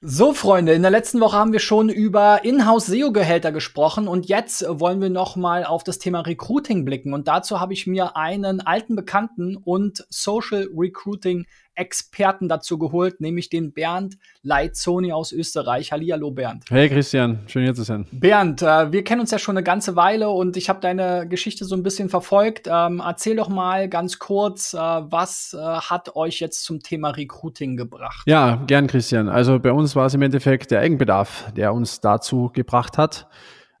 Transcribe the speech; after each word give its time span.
So, 0.00 0.32
Freunde, 0.32 0.74
in 0.74 0.82
der 0.82 0.92
letzten 0.92 1.18
Woche 1.18 1.36
haben 1.36 1.52
wir 1.52 1.58
schon 1.58 1.88
über 1.88 2.44
Inhouse-SEO-Gehälter 2.44 3.50
gesprochen 3.50 4.06
und 4.06 4.28
jetzt 4.28 4.64
wollen 4.68 5.00
wir 5.00 5.10
noch 5.10 5.34
mal 5.34 5.64
auf 5.64 5.82
das 5.82 5.98
Thema 5.98 6.20
Recruiting 6.20 6.84
blicken. 6.84 7.12
Und 7.12 7.26
dazu 7.26 7.58
habe 7.58 7.72
ich 7.72 7.88
mir 7.88 8.16
einen 8.16 8.60
alten 8.60 8.94
Bekannten 8.94 9.56
und 9.56 10.06
Social 10.08 10.68
Recruiting 10.72 11.46
Experten 11.78 12.48
dazu 12.48 12.78
geholt, 12.78 13.20
nämlich 13.20 13.48
den 13.48 13.72
Bernd 13.72 14.18
Leitzoni 14.42 15.12
aus 15.12 15.32
Österreich. 15.32 15.92
Hallihallo 15.92 16.30
Bernd. 16.32 16.64
Hey 16.68 16.88
Christian, 16.88 17.40
schön 17.46 17.62
hier 17.62 17.74
zu 17.74 17.84
sein. 17.84 18.06
Bernd, 18.10 18.62
äh, 18.62 18.92
wir 18.92 19.04
kennen 19.04 19.20
uns 19.20 19.30
ja 19.30 19.38
schon 19.38 19.56
eine 19.56 19.64
ganze 19.64 19.94
Weile 19.94 20.30
und 20.30 20.56
ich 20.56 20.68
habe 20.68 20.80
deine 20.80 21.28
Geschichte 21.28 21.64
so 21.64 21.76
ein 21.76 21.82
bisschen 21.82 22.08
verfolgt. 22.08 22.68
Ähm, 22.70 23.00
erzähl 23.04 23.36
doch 23.36 23.48
mal 23.48 23.88
ganz 23.88 24.18
kurz, 24.18 24.74
äh, 24.74 24.78
was 24.78 25.54
äh, 25.54 25.60
hat 25.60 26.16
euch 26.16 26.40
jetzt 26.40 26.64
zum 26.64 26.82
Thema 26.82 27.10
Recruiting 27.10 27.76
gebracht? 27.76 28.22
Ja, 28.26 28.56
gern 28.66 28.88
Christian. 28.88 29.28
Also 29.28 29.58
bei 29.58 29.72
uns 29.72 29.94
war 29.94 30.06
es 30.06 30.14
im 30.14 30.22
Endeffekt 30.22 30.70
der 30.70 30.80
Eigenbedarf, 30.80 31.52
der 31.56 31.72
uns 31.72 32.00
dazu 32.00 32.50
gebracht 32.52 32.98
hat. 32.98 33.28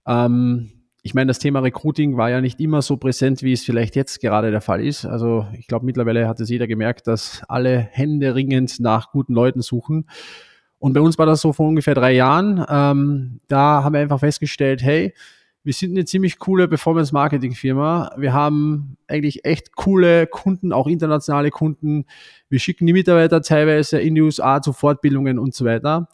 Ähm, 0.06 0.70
ich 1.02 1.14
meine, 1.14 1.28
das 1.28 1.38
Thema 1.38 1.60
Recruiting 1.60 2.16
war 2.16 2.30
ja 2.30 2.40
nicht 2.40 2.60
immer 2.60 2.82
so 2.82 2.96
präsent, 2.96 3.42
wie 3.42 3.52
es 3.52 3.64
vielleicht 3.64 3.96
jetzt 3.96 4.20
gerade 4.20 4.50
der 4.50 4.60
Fall 4.60 4.84
ist. 4.84 5.04
Also 5.04 5.46
ich 5.56 5.66
glaube, 5.66 5.86
mittlerweile 5.86 6.28
hat 6.28 6.40
es 6.40 6.48
jeder 6.48 6.66
gemerkt, 6.66 7.06
dass 7.06 7.42
alle 7.48 7.78
Hände 7.78 8.34
ringend 8.34 8.80
nach 8.80 9.12
guten 9.12 9.32
Leuten 9.32 9.62
suchen. 9.62 10.06
Und 10.78 10.92
bei 10.92 11.00
uns 11.00 11.18
war 11.18 11.26
das 11.26 11.40
so 11.40 11.52
vor 11.52 11.68
ungefähr 11.68 11.94
drei 11.94 12.12
Jahren. 12.12 12.64
Ähm, 12.68 13.40
da 13.48 13.84
haben 13.84 13.92
wir 13.94 14.00
einfach 14.00 14.20
festgestellt, 14.20 14.82
hey, 14.82 15.14
wir 15.64 15.72
sind 15.72 15.90
eine 15.90 16.04
ziemlich 16.04 16.38
coole 16.38 16.66
Performance-Marketing-Firma. 16.68 18.12
Wir 18.16 18.32
haben 18.32 18.96
eigentlich 19.06 19.44
echt 19.44 19.76
coole 19.76 20.26
Kunden, 20.26 20.72
auch 20.72 20.86
internationale 20.86 21.50
Kunden. 21.50 22.06
Wir 22.48 22.58
schicken 22.58 22.86
die 22.86 22.92
Mitarbeiter 22.92 23.42
teilweise 23.42 24.00
in 24.00 24.14
die 24.14 24.22
USA 24.22 24.62
zu 24.62 24.72
Fortbildungen 24.72 25.38
und 25.38 25.54
so 25.54 25.64
weiter. 25.64 26.08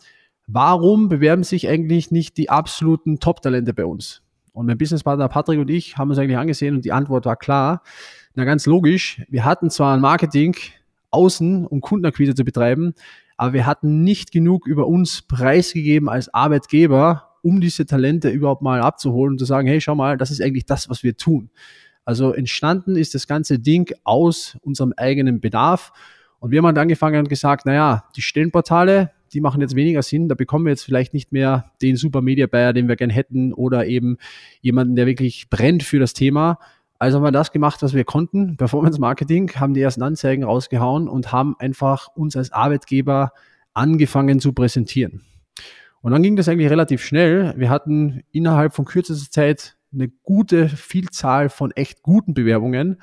Warum 0.46 1.08
bewerben 1.08 1.44
sich 1.44 1.68
eigentlich 1.68 2.10
nicht 2.10 2.36
die 2.36 2.50
absoluten 2.50 3.20
Top-Talente 3.20 3.74
bei 3.74 3.84
uns? 3.84 4.23
Und 4.54 4.66
mein 4.66 4.78
Businesspartner 4.78 5.28
Patrick 5.28 5.58
und 5.58 5.68
ich 5.68 5.98
haben 5.98 6.10
uns 6.10 6.18
eigentlich 6.18 6.38
angesehen 6.38 6.76
und 6.76 6.84
die 6.84 6.92
Antwort 6.92 7.26
war 7.26 7.34
klar. 7.34 7.82
Na 8.34 8.44
ganz 8.44 8.66
logisch, 8.66 9.20
wir 9.28 9.44
hatten 9.44 9.68
zwar 9.68 9.94
ein 9.94 10.00
Marketing 10.00 10.54
außen, 11.10 11.66
um 11.66 11.80
Kundenakquise 11.80 12.36
zu 12.36 12.44
betreiben, 12.44 12.94
aber 13.36 13.52
wir 13.52 13.66
hatten 13.66 14.04
nicht 14.04 14.30
genug 14.30 14.66
über 14.66 14.86
uns 14.86 15.22
preisgegeben 15.22 16.08
als 16.08 16.32
Arbeitgeber, 16.32 17.30
um 17.42 17.60
diese 17.60 17.84
Talente 17.84 18.30
überhaupt 18.30 18.62
mal 18.62 18.80
abzuholen 18.80 19.32
und 19.34 19.38
zu 19.38 19.44
sagen, 19.44 19.66
hey, 19.66 19.80
schau 19.80 19.96
mal, 19.96 20.16
das 20.16 20.30
ist 20.30 20.40
eigentlich 20.40 20.66
das, 20.66 20.88
was 20.88 21.02
wir 21.02 21.16
tun. 21.16 21.50
Also 22.04 22.32
entstanden 22.32 22.94
ist 22.94 23.14
das 23.16 23.26
ganze 23.26 23.58
Ding 23.58 23.92
aus 24.04 24.56
unserem 24.62 24.92
eigenen 24.96 25.40
Bedarf. 25.40 25.92
Und 26.38 26.52
wir 26.52 26.58
haben 26.58 26.66
halt 26.66 26.78
angefangen 26.78 27.18
und 27.18 27.28
gesagt, 27.28 27.66
naja, 27.66 28.04
die 28.14 28.22
Stellenportale, 28.22 29.10
die 29.34 29.40
machen 29.40 29.60
jetzt 29.60 29.74
weniger 29.74 30.02
Sinn. 30.02 30.28
Da 30.28 30.34
bekommen 30.34 30.64
wir 30.64 30.70
jetzt 30.70 30.84
vielleicht 30.84 31.12
nicht 31.12 31.32
mehr 31.32 31.72
den 31.82 31.96
Super 31.96 32.22
Media 32.22 32.46
Buyer, 32.46 32.72
den 32.72 32.88
wir 32.88 32.96
gern 32.96 33.10
hätten 33.10 33.52
oder 33.52 33.86
eben 33.86 34.16
jemanden, 34.60 34.96
der 34.96 35.06
wirklich 35.06 35.50
brennt 35.50 35.82
für 35.82 35.98
das 35.98 36.14
Thema. 36.14 36.58
Also 36.98 37.18
haben 37.18 37.24
wir 37.24 37.32
das 37.32 37.52
gemacht, 37.52 37.82
was 37.82 37.92
wir 37.92 38.04
konnten, 38.04 38.56
Performance 38.56 39.00
Marketing, 39.00 39.50
haben 39.56 39.74
die 39.74 39.82
ersten 39.82 40.02
Anzeigen 40.02 40.44
rausgehauen 40.44 41.08
und 41.08 41.32
haben 41.32 41.56
einfach 41.58 42.08
uns 42.14 42.36
als 42.36 42.52
Arbeitgeber 42.52 43.32
angefangen 43.74 44.38
zu 44.38 44.52
präsentieren. 44.52 45.22
Und 46.00 46.12
dann 46.12 46.22
ging 46.22 46.36
das 46.36 46.48
eigentlich 46.48 46.70
relativ 46.70 47.02
schnell. 47.02 47.54
Wir 47.56 47.70
hatten 47.70 48.22
innerhalb 48.30 48.74
von 48.74 48.84
kürzester 48.84 49.30
Zeit 49.30 49.76
eine 49.92 50.08
gute 50.08 50.68
Vielzahl 50.68 51.48
von 51.48 51.72
echt 51.72 52.02
guten 52.02 52.34
Bewerbungen 52.34 53.00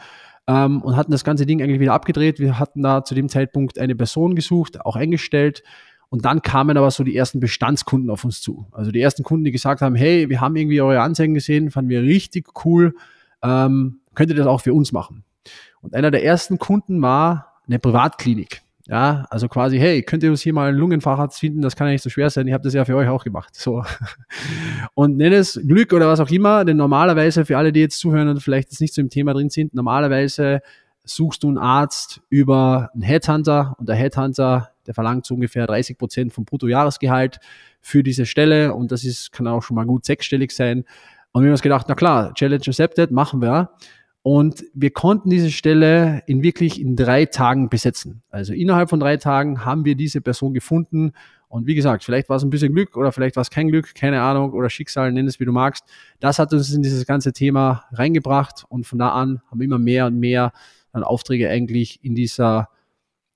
ähm, 0.48 0.82
und 0.82 0.96
hatten 0.96 1.12
das 1.12 1.24
ganze 1.24 1.46
Ding 1.46 1.62
eigentlich 1.62 1.80
wieder 1.80 1.94
abgedreht. 1.94 2.40
Wir 2.40 2.60
hatten 2.60 2.82
da 2.82 3.04
zu 3.04 3.16
dem 3.16 3.30
Zeitpunkt 3.30 3.80
eine 3.80 3.96
Person 3.96 4.36
gesucht, 4.36 4.82
auch 4.82 4.96
eingestellt 4.96 5.64
und 6.12 6.26
dann 6.26 6.42
kamen 6.42 6.76
aber 6.76 6.92
so 6.92 7.06
die 7.06 7.16
ersten 7.16 7.40
Bestandskunden 7.40 8.10
auf 8.10 8.26
uns 8.26 8.42
zu. 8.42 8.68
Also 8.74 8.92
die 8.92 9.00
ersten 9.00 9.24
Kunden, 9.24 9.46
die 9.46 9.52
gesagt 9.52 9.80
haben, 9.82 9.96
hey, 9.96 10.28
wir 10.28 10.42
haben 10.42 10.58
irgendwie 10.58 10.82
eure 10.82 11.00
Anzeigen 11.00 11.34
gesehen, 11.34 11.72
fanden 11.72 11.90
wir 11.90 12.02
richtig 12.02 12.66
cool, 12.66 12.96
ähm, 13.42 14.02
könnt 14.14 14.30
ihr 14.30 14.36
das 14.36 14.46
auch 14.46 14.60
für 14.60 14.74
uns 14.74 14.92
machen? 14.92 15.24
Und 15.82 15.96
einer 15.96 16.12
der 16.12 16.26
ersten 16.26 16.60
Kunden 16.60 17.02
war 17.02 17.62
eine 17.66 17.80
Privatklinik. 17.80 18.62
Ja, 18.88 19.26
also 19.30 19.48
quasi, 19.48 19.80
hey, 19.80 20.02
könnt 20.02 20.22
ihr 20.24 20.32
uns 20.32 20.42
hier 20.42 20.54
mal 20.54 20.68
einen 20.68 20.78
Lungenfacharzt 20.78 21.40
finden? 21.40 21.62
Das 21.62 21.78
kann 21.78 21.88
ja 21.88 21.94
nicht 21.94 22.04
so 22.04 22.10
schwer 22.10 22.30
sein. 22.30 22.46
Ich 22.46 22.54
habe 22.54 22.64
das 22.64 22.74
ja 22.74 22.84
für 22.84 22.98
euch 22.98 23.08
auch 23.08 23.24
gemacht. 23.24 23.56
So. 23.56 23.86
Und 24.96 25.16
nenn 25.16 25.32
es 25.32 25.62
Glück 25.66 25.94
oder 25.94 26.10
was 26.10 26.20
auch 26.20 26.30
immer, 26.30 26.66
denn 26.66 26.76
normalerweise, 26.76 27.46
für 27.46 27.58
alle, 27.58 27.72
die 27.72 27.80
jetzt 27.80 28.00
zuhören 28.00 28.28
und 28.28 28.42
vielleicht 28.42 28.70
jetzt 28.70 28.82
nicht 28.82 28.94
so 28.94 29.00
im 29.00 29.10
Thema 29.10 29.34
drin 29.34 29.50
sind, 29.50 29.74
normalerweise 29.74 30.60
suchst 31.04 31.44
du 31.44 31.48
einen 31.48 31.58
Arzt 31.58 32.22
über 32.30 32.90
einen 32.94 33.02
Headhunter 33.02 33.76
und 33.80 33.90
der 33.90 33.96
Headhunter 33.96 34.72
der 34.88 34.94
verlangt 34.94 35.26
so 35.26 35.36
ungefähr 35.36 35.68
30 35.68 35.98
Prozent 35.98 36.34
vom 36.34 36.46
Bruttojahresgehalt 36.46 37.40
für 37.82 38.04
diese 38.04 38.26
Stelle 38.26 38.74
und 38.74 38.92
das 38.92 39.04
ist, 39.04 39.32
kann 39.32 39.48
auch 39.48 39.64
schon 39.64 39.76
mal 39.76 39.86
gut 39.86 40.06
sechsstellig 40.06 40.52
sein. 40.52 40.86
Und 41.32 41.44
wir 41.44 41.48
haben 41.48 41.54
uns 41.54 41.62
gedacht, 41.62 41.86
na 41.88 41.96
klar, 41.96 42.34
Challenge 42.34 42.64
accepted, 42.68 43.12
machen 43.12 43.42
wir. 43.42 43.72
Und 44.24 44.66
wir 44.74 44.92
konnten 44.92 45.30
diese 45.30 45.50
Stelle 45.50 46.22
in 46.28 46.44
wirklich 46.44 46.80
in 46.80 46.96
drei 46.96 47.26
Tagen 47.26 47.70
besetzen. 47.70 48.22
Also 48.30 48.54
innerhalb 48.54 48.90
von 48.90 49.00
drei 49.00 49.18
Tagen 49.18 49.66
haben 49.66 49.84
wir 49.84 49.96
diese 49.96 50.22
Person 50.22 50.54
gefunden. 50.54 51.14
Und 51.48 51.66
wie 51.66 51.74
gesagt, 51.74 52.04
vielleicht 52.04 52.30
war 52.30 52.38
es 52.38 52.44
ein 52.44 52.52
bisschen 52.52 52.74
Glück 52.74 52.96
oder 52.96 53.12
vielleicht 53.12 53.36
war 53.36 53.42
es 53.42 53.50
kein 53.50 53.70
Glück, 53.70 53.96
keine 53.96 54.22
Ahnung, 54.22 54.54
oder 54.54 54.70
Schicksal, 54.70 55.12
nenn 55.12 55.28
es 55.28 55.40
wie 55.40 55.46
du 55.46 55.52
magst. 55.52 55.86
Das 56.20 56.38
hat 56.38 56.54
uns 56.54 56.72
in 56.72 56.84
dieses 56.84 57.06
ganze 57.08 57.34
Thema 57.34 57.86
reingebracht 57.92 58.64
und 58.70 58.86
von 58.86 59.00
da 59.00 59.10
an 59.10 59.42
haben 59.50 59.60
wir 59.60 59.66
immer 59.66 59.80
mehr 59.80 60.06
und 60.06 60.20
mehr 60.20 60.52
dann 60.94 61.04
Aufträge 61.04 61.50
eigentlich 61.50 62.04
in 62.04 62.16
dieser 62.16 62.70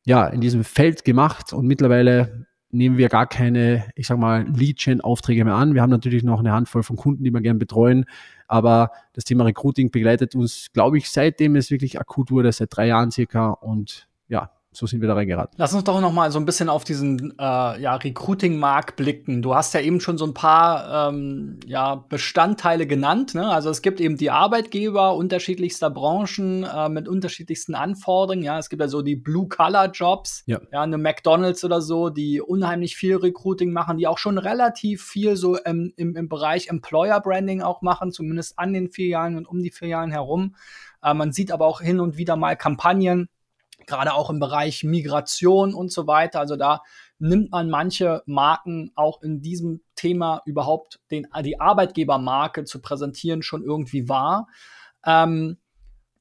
ja, 0.06 0.28
in 0.28 0.40
diesem 0.42 0.64
Feld 0.64 1.04
gemacht. 1.04 1.52
Und 1.52 1.66
mittlerweile 1.66 2.46
nehmen 2.72 2.98
wir 2.98 3.10
gar 3.10 3.28
keine, 3.28 3.86
ich 3.96 4.08
sag 4.08 4.18
mal, 4.20 4.46
Lead-Gen-Aufträge 4.48 5.46
mehr 5.46 5.56
an. 5.56 5.74
Wir 5.74 5.82
haben 5.82 5.90
natürlich 5.90 6.24
noch 6.24 6.40
eine 6.40 6.52
Handvoll 6.52 6.84
von 6.84 6.96
Kunden, 6.96 7.24
die 7.24 7.32
wir 7.32 7.42
gerne 7.42 7.60
betreuen, 7.60 8.06
aber 8.48 8.92
das 9.14 9.24
Thema 9.24 9.46
Recruiting 9.46 9.92
begleitet 9.92 10.36
uns, 10.36 10.72
glaube 10.74 10.98
ich, 10.98 11.10
seitdem 11.10 11.56
es 11.56 11.72
wirklich 11.72 12.00
akut 12.00 12.32
wurde, 12.32 12.52
seit 12.52 12.76
drei 12.76 12.88
Jahren 12.88 13.12
circa. 13.12 13.50
Und 13.50 14.08
ja, 14.28 14.52
so 14.76 14.86
sind 14.88 15.02
wir 15.02 15.08
da 15.08 15.14
reingeraten. 15.14 15.56
Lass 15.58 15.74
uns 15.74 15.86
doch 15.86 16.02
noch 16.02 16.12
mal 16.12 16.32
so 16.32 16.40
ein 16.40 16.46
bisschen 16.46 16.68
auf 16.68 16.84
diesen 16.84 17.34
äh, 17.40 17.82
ja, 17.82 17.96
Recruiting-Markt 17.96 18.98
blicken. 18.98 19.42
Du 19.42 19.56
hast 19.56 19.74
ja 19.74 19.80
eben 19.80 20.02
schon 20.02 20.18
so 20.18 20.26
ein 20.26 20.34
paar 20.34 21.10
ähm, 21.10 21.60
ja, 21.66 21.96
Bestandteile 21.96 22.86
genannt. 22.86 23.36
Ne? 23.36 23.48
Also 23.48 23.70
es 23.70 23.82
gibt 23.82 24.02
eben 24.02 24.18
die 24.18 24.32
Arbeitgeber 24.32 25.16
unterschiedlichster 25.16 25.90
Branchen 25.90 26.64
äh, 26.64 26.90
mit 26.90 27.08
unterschiedlichsten 27.08 27.74
Anforderungen. 27.74 28.44
Ja, 28.44 28.60
es 28.60 28.70
gibt 28.70 28.82
ja 28.82 28.90
so 28.90 29.02
die 29.02 29.16
Blue-Color-Jobs, 29.16 30.44
ja. 30.46 30.60
ja, 30.72 30.82
eine 30.82 30.98
McDonalds 30.98 31.64
oder 31.64 31.82
so, 31.82 32.10
die 32.10 32.42
unheimlich 32.42 32.98
viel 32.98 33.16
Recruiting 33.16 33.72
machen, 33.72 33.98
die 33.98 34.08
auch 34.08 34.18
schon 34.18 34.38
relativ 34.38 35.04
viel 35.04 35.38
so 35.38 35.58
im, 35.58 35.94
im, 35.96 36.18
im 36.18 36.28
Bereich 36.28 36.68
Employer-Branding 36.68 37.62
auch 37.62 37.82
machen, 37.82 38.12
zumindest 38.12 38.60
an 38.60 38.74
den 38.74 38.92
Filialen 38.92 39.38
und 39.38 39.48
um 39.48 39.64
die 39.64 39.72
Filialen 39.72 40.12
herum. 40.12 40.56
Äh, 41.02 41.14
man 41.14 41.32
sieht 41.32 41.52
aber 41.52 41.66
auch 41.66 41.80
hin 41.80 42.00
und 42.00 42.18
wieder 42.18 42.36
mal 42.36 42.56
Kampagnen, 42.56 43.30
gerade 43.88 44.14
auch 44.14 44.30
im 44.30 44.40
Bereich 44.40 44.84
Migration 44.84 45.74
und 45.74 45.92
so 45.92 46.08
weiter. 46.08 46.40
Also 46.40 46.56
da 46.56 46.82
nimmt 47.20 47.52
man 47.52 47.70
manche 47.70 48.24
Marken 48.26 48.92
auch 48.96 49.22
in 49.22 49.42
diesem 49.42 49.82
Thema 49.96 50.42
überhaupt 50.46 51.00
den, 51.12 51.28
die 51.44 51.60
Arbeitgebermarke 51.60 52.66
zu 52.66 52.82
präsentieren 52.82 53.42
schon 53.42 53.64
irgendwie 53.64 54.10
wahr. 54.10 54.48
Ähm, 55.06 55.58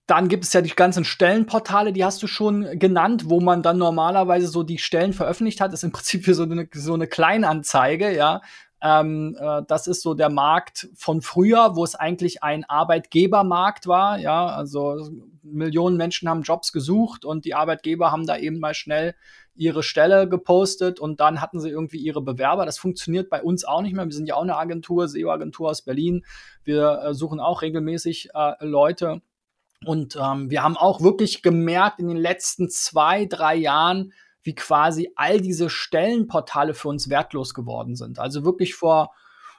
dann 0.07 0.29
gibt 0.29 0.45
es 0.45 0.53
ja 0.53 0.61
die 0.61 0.71
ganzen 0.71 1.05
Stellenportale, 1.05 1.93
die 1.93 2.05
hast 2.05 2.23
du 2.23 2.27
schon 2.27 2.79
genannt, 2.79 3.31
wo 3.31 3.41
man 3.41 3.63
dann 3.63 3.79
normalerweise 3.79 4.49
so 4.49 4.63
die 4.63 4.79
Stellen 4.79 5.15
veröffentlicht 5.15 5.61
hat. 5.61 5.73
Das 5.73 5.81
ist 5.81 5.85
im 5.85 5.93
Prinzip 5.93 6.27
so 6.27 6.43
eine, 6.43 6.69
so 6.75 6.93
eine 6.93 7.07
Kleinanzeige, 7.07 8.15
ja. 8.15 8.43
Ähm, 8.85 9.35
äh, 9.41 9.63
das 9.67 9.87
ist 9.87 10.03
so 10.03 10.13
der 10.13 10.29
Markt 10.29 10.89
von 10.95 11.23
früher, 11.23 11.75
wo 11.75 11.85
es 11.85 11.95
eigentlich 11.95 12.43
ein 12.43 12.65
Arbeitgebermarkt 12.65 13.87
war. 13.87 14.19
Ja, 14.19 14.47
also 14.47 15.09
Millionen 15.43 15.97
Menschen 15.97 16.29
haben 16.29 16.43
Jobs 16.43 16.71
gesucht 16.71 17.25
und 17.25 17.47
die 17.47 17.55
Arbeitgeber 17.55 18.13
haben 18.13 18.27
da 18.27 18.37
eben 18.37 18.59
mal 18.61 18.75
schnell 18.75 19.15
ihre 19.55 19.83
Stelle 19.83 20.29
gepostet 20.29 21.01
und 21.01 21.21
dann 21.21 21.41
hatten 21.41 21.61
sie 21.61 21.71
irgendwie 21.71 21.97
ihre 21.97 22.21
Bewerber. 22.21 22.67
Das 22.67 22.77
funktioniert 22.77 23.31
bei 23.31 23.43
uns 23.43 23.65
auch 23.65 23.81
nicht 23.81 23.95
mehr. 23.95 24.05
Wir 24.05 24.13
sind 24.13 24.27
ja 24.27 24.35
auch 24.35 24.43
eine 24.43 24.59
Agentur, 24.59 25.09
SEO-Agentur 25.09 25.71
aus 25.71 25.81
Berlin. 25.81 26.27
Wir 26.63 27.01
äh, 27.05 27.15
suchen 27.15 27.41
auch 27.41 27.63
regelmäßig 27.63 28.31
äh, 28.35 28.53
Leute. 28.61 29.23
Und 29.87 30.19
ähm, 30.21 30.51
wir 30.51 30.63
haben 30.63 30.77
auch 30.77 31.01
wirklich 31.01 31.43
gemerkt 31.43 32.01
in 32.01 32.09
den 32.09 32.19
letzten 32.19 32.69
zwei, 32.69 33.25
drei 33.25 33.55
Jahren, 33.55 34.13
wie 34.45 34.55
quasi 34.55 35.11
all 35.17 35.41
diese 35.41 35.69
Stellenportale 35.69 36.75
für 36.75 36.89
uns 36.89 37.11
wertlos 37.11 37.55
geworden 37.55 37.97
sind. 37.97 38.19
Also 38.19 38.45
wirklich 38.45 38.75
vor 38.75 39.13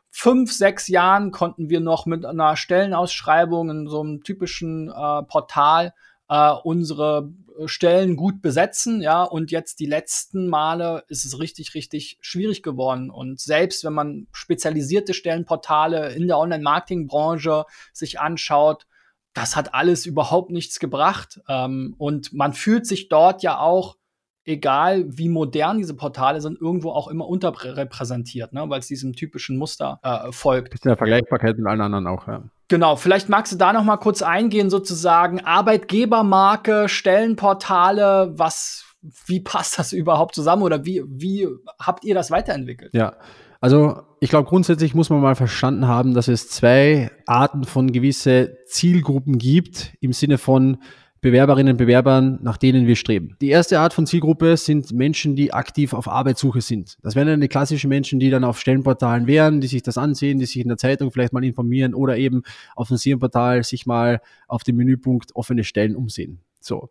fünf, 0.09 0.53
sechs 0.53 0.87
Jahren 0.87 1.31
konnten 1.31 1.69
wir 1.69 1.81
noch 1.81 2.05
mit 2.05 2.25
einer 2.25 2.55
Stellenausschreibung 2.55 3.69
in 3.69 3.87
so 3.87 3.99
einem 4.01 4.23
typischen 4.23 4.89
äh, 4.89 5.23
Portal 5.23 5.93
äh, 6.29 6.51
unsere 6.63 7.33
Stellen 7.65 8.15
gut 8.15 8.41
besetzen, 8.41 9.01
ja, 9.01 9.23
und 9.23 9.51
jetzt 9.51 9.79
die 9.79 9.85
letzten 9.85 10.47
Male 10.47 11.03
ist 11.07 11.25
es 11.25 11.39
richtig, 11.39 11.73
richtig 11.73 12.17
schwierig 12.19 12.63
geworden. 12.63 13.09
Und 13.09 13.39
selbst 13.39 13.83
wenn 13.85 13.93
man 13.93 14.27
spezialisierte 14.33 15.13
Stellenportale 15.13 16.13
in 16.13 16.27
der 16.27 16.37
Online-Marketing-Branche 16.37 17.65
sich 17.93 18.19
anschaut, 18.19 18.87
das 19.33 19.55
hat 19.55 19.73
alles 19.73 20.05
überhaupt 20.05 20.51
nichts 20.51 20.79
gebracht. 20.79 21.41
Ähm, 21.47 21.95
und 21.97 22.33
man 22.33 22.53
fühlt 22.53 22.85
sich 22.85 23.09
dort 23.09 23.41
ja 23.43 23.59
auch 23.59 23.97
egal 24.45 25.05
wie 25.07 25.29
modern 25.29 25.77
diese 25.77 25.95
Portale 25.95 26.39
sind, 26.39 26.61
irgendwo 26.61 26.91
auch 26.91 27.07
immer 27.07 27.27
unterrepräsentiert, 27.27 28.53
ne? 28.53 28.65
weil 28.67 28.79
es 28.79 28.87
diesem 28.87 29.13
typischen 29.13 29.57
Muster 29.57 29.99
äh, 30.03 30.31
folgt. 30.31 30.71
Bisschen 30.71 30.89
der 30.89 30.97
Vergleichbarkeit 30.97 31.57
mit 31.57 31.67
allen 31.67 31.81
anderen 31.81 32.07
auch, 32.07 32.27
ja. 32.27 32.43
Genau, 32.67 32.95
vielleicht 32.95 33.29
magst 33.29 33.53
du 33.53 33.57
da 33.57 33.73
noch 33.73 33.83
mal 33.83 33.97
kurz 33.97 34.23
eingehen, 34.23 34.71
sozusagen 34.71 35.39
Arbeitgebermarke, 35.39 36.89
Stellenportale, 36.89 38.33
was, 38.35 38.85
wie 39.27 39.39
passt 39.39 39.77
das 39.77 39.93
überhaupt 39.93 40.33
zusammen 40.33 40.63
oder 40.63 40.83
wie, 40.83 41.03
wie 41.05 41.47
habt 41.79 42.03
ihr 42.03 42.15
das 42.15 42.31
weiterentwickelt? 42.31 42.91
Ja, 42.93 43.13
also 43.61 44.01
ich 44.19 44.29
glaube, 44.29 44.49
grundsätzlich 44.49 44.95
muss 44.95 45.09
man 45.09 45.21
mal 45.21 45.35
verstanden 45.35 45.87
haben, 45.87 46.13
dass 46.13 46.27
es 46.27 46.49
zwei 46.49 47.11
Arten 47.27 47.63
von 47.63 47.91
gewisse 47.91 48.57
Zielgruppen 48.65 49.37
gibt 49.37 49.93
im 50.01 50.13
Sinne 50.13 50.39
von 50.39 50.77
Bewerberinnen 51.25 51.71
und 51.71 51.77
Bewerbern, 51.77 52.37
nach 52.43 52.55
denen 52.55 52.85
wir 52.85 52.95
streben. 52.95 53.35
Die 53.41 53.49
erste 53.49 53.79
Art 53.79 53.95
von 53.95 54.05
Zielgruppe 54.05 54.57
sind 54.57 54.91
Menschen, 54.93 55.35
die 55.35 55.51
aktiv 55.55 55.93
auf 55.93 56.07
Arbeitssuche 56.07 56.61
sind. 56.61 56.99
Das 57.01 57.15
wären 57.15 57.25
dann 57.25 57.41
die 57.41 57.47
klassischen 57.47 57.89
Menschen, 57.89 58.19
die 58.19 58.29
dann 58.29 58.43
auf 58.43 58.59
Stellenportalen 58.59 59.25
wären, 59.25 59.59
die 59.59 59.65
sich 59.65 59.81
das 59.81 59.97
ansehen, 59.97 60.37
die 60.37 60.45
sich 60.45 60.61
in 60.61 60.67
der 60.67 60.77
Zeitung 60.77 61.11
vielleicht 61.11 61.33
mal 61.33 61.43
informieren 61.43 61.95
oder 61.95 62.15
eben 62.15 62.43
auf 62.75 62.89
dem 62.89 62.97
SEO-Portal 62.97 63.63
sich 63.63 63.87
mal 63.87 64.21
auf 64.47 64.63
dem 64.63 64.75
Menüpunkt 64.75 65.35
offene 65.35 65.63
Stellen 65.63 65.95
umsehen. 65.95 66.41
So. 66.61 66.89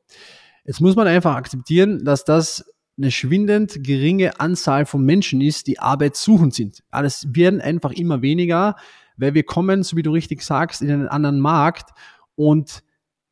Jetzt 0.64 0.80
muss 0.80 0.96
man 0.96 1.06
einfach 1.06 1.36
akzeptieren, 1.36 2.04
dass 2.04 2.24
das 2.24 2.64
eine 2.98 3.12
schwindend 3.12 3.84
geringe 3.84 4.40
Anzahl 4.40 4.84
von 4.84 5.04
Menschen 5.04 5.42
ist, 5.42 5.68
die 5.68 5.78
arbeitssuchend 5.78 6.54
sind. 6.54 6.82
Das 6.90 7.28
werden 7.32 7.60
einfach 7.60 7.92
immer 7.92 8.20
weniger, 8.20 8.74
weil 9.16 9.34
wir 9.34 9.44
kommen, 9.44 9.84
so 9.84 9.96
wie 9.96 10.02
du 10.02 10.10
richtig 10.10 10.42
sagst, 10.42 10.82
in 10.82 10.90
einen 10.90 11.06
anderen 11.06 11.38
Markt 11.38 11.90
und 12.34 12.82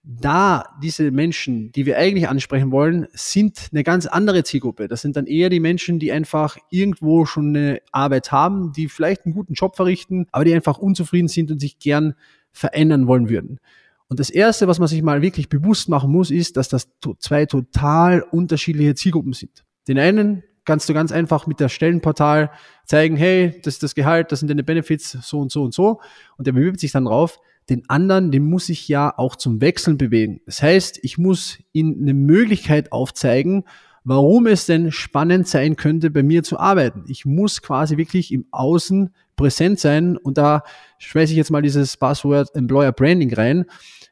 da 0.04 0.64
diese 0.82 1.12
Menschen, 1.12 1.70
die 1.72 1.86
wir 1.86 1.96
eigentlich 1.96 2.28
ansprechen 2.28 2.72
wollen, 2.72 3.06
sind 3.12 3.68
eine 3.72 3.84
ganz 3.84 4.06
andere 4.06 4.42
Zielgruppe. 4.42 4.88
Das 4.88 5.00
sind 5.00 5.16
dann 5.16 5.26
eher 5.26 5.48
die 5.48 5.60
Menschen, 5.60 6.00
die 6.00 6.10
einfach 6.10 6.58
irgendwo 6.70 7.24
schon 7.24 7.48
eine 7.48 7.80
Arbeit 7.92 8.32
haben, 8.32 8.72
die 8.72 8.88
vielleicht 8.88 9.24
einen 9.24 9.34
guten 9.34 9.54
Job 9.54 9.76
verrichten, 9.76 10.26
aber 10.32 10.44
die 10.44 10.54
einfach 10.54 10.78
unzufrieden 10.78 11.28
sind 11.28 11.52
und 11.52 11.60
sich 11.60 11.78
gern 11.78 12.14
verändern 12.50 13.06
wollen 13.06 13.28
würden. 13.28 13.60
Und 14.08 14.18
das 14.18 14.28
Erste, 14.28 14.66
was 14.66 14.78
man 14.78 14.88
sich 14.88 15.02
mal 15.02 15.22
wirklich 15.22 15.48
bewusst 15.48 15.88
machen 15.88 16.10
muss, 16.10 16.30
ist, 16.30 16.56
dass 16.56 16.68
das 16.68 16.88
zwei 17.18 17.46
total 17.46 18.22
unterschiedliche 18.22 18.94
Zielgruppen 18.94 19.32
sind. 19.32 19.64
Den 19.88 19.98
einen 19.98 20.42
kannst 20.64 20.88
du 20.88 20.94
ganz 20.94 21.12
einfach 21.12 21.46
mit 21.46 21.60
der 21.60 21.68
Stellenportal 21.68 22.50
zeigen, 22.84 23.16
hey, 23.16 23.60
das 23.62 23.74
ist 23.74 23.82
das 23.82 23.94
Gehalt, 23.94 24.32
das 24.32 24.40
sind 24.40 24.48
deine 24.48 24.64
Benefits, 24.64 25.12
so 25.22 25.40
und 25.40 25.50
so 25.50 25.62
und 25.62 25.74
so. 25.74 26.00
Und 26.36 26.46
der 26.46 26.52
bewirbt 26.52 26.80
sich 26.80 26.92
dann 26.92 27.04
drauf 27.04 27.40
den 27.70 27.88
anderen, 27.88 28.30
den 28.30 28.44
muss 28.44 28.68
ich 28.68 28.88
ja 28.88 29.12
auch 29.16 29.36
zum 29.36 29.60
Wechseln 29.60 29.98
bewegen. 29.98 30.40
Das 30.46 30.62
heißt, 30.62 30.98
ich 31.02 31.18
muss 31.18 31.58
ihm 31.72 31.98
eine 32.00 32.14
Möglichkeit 32.14 32.92
aufzeigen, 32.92 33.64
warum 34.04 34.46
es 34.46 34.66
denn 34.66 34.90
spannend 34.90 35.46
sein 35.46 35.76
könnte, 35.76 36.10
bei 36.10 36.22
mir 36.22 36.42
zu 36.42 36.58
arbeiten. 36.58 37.04
Ich 37.08 37.24
muss 37.24 37.62
quasi 37.62 37.96
wirklich 37.96 38.32
im 38.32 38.46
Außen 38.50 39.14
präsent 39.36 39.78
sein 39.80 40.16
und 40.16 40.38
da 40.38 40.62
schmeiße 40.98 41.32
ich 41.32 41.36
jetzt 41.36 41.50
mal 41.50 41.62
dieses 41.62 41.96
Passwort 41.96 42.54
Employer 42.54 42.92
Branding 42.92 43.32
rein. 43.32 43.64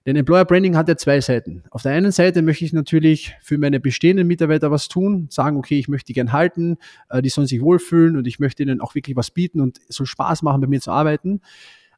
Denn 0.06 0.16
Employer 0.16 0.46
Branding 0.46 0.76
hat 0.76 0.88
ja 0.88 0.96
zwei 0.96 1.20
Seiten. 1.20 1.62
Auf 1.70 1.82
der 1.82 1.92
einen 1.92 2.10
Seite 2.10 2.40
möchte 2.40 2.64
ich 2.64 2.72
natürlich 2.72 3.34
für 3.42 3.58
meine 3.58 3.80
bestehenden 3.80 4.26
Mitarbeiter 4.26 4.70
was 4.70 4.88
tun, 4.88 5.26
sagen, 5.28 5.58
okay, 5.58 5.78
ich 5.78 5.88
möchte 5.88 6.06
die 6.06 6.14
gern 6.14 6.32
halten, 6.32 6.78
äh, 7.10 7.20
die 7.20 7.28
sollen 7.28 7.46
sich 7.46 7.60
wohlfühlen 7.60 8.16
und 8.16 8.26
ich 8.26 8.38
möchte 8.38 8.62
ihnen 8.62 8.80
auch 8.80 8.94
wirklich 8.94 9.14
was 9.16 9.30
bieten 9.30 9.60
und 9.60 9.78
es 9.88 9.96
soll 9.96 10.06
Spaß 10.06 10.42
machen, 10.42 10.62
bei 10.62 10.68
mir 10.68 10.80
zu 10.80 10.90
arbeiten. 10.90 11.42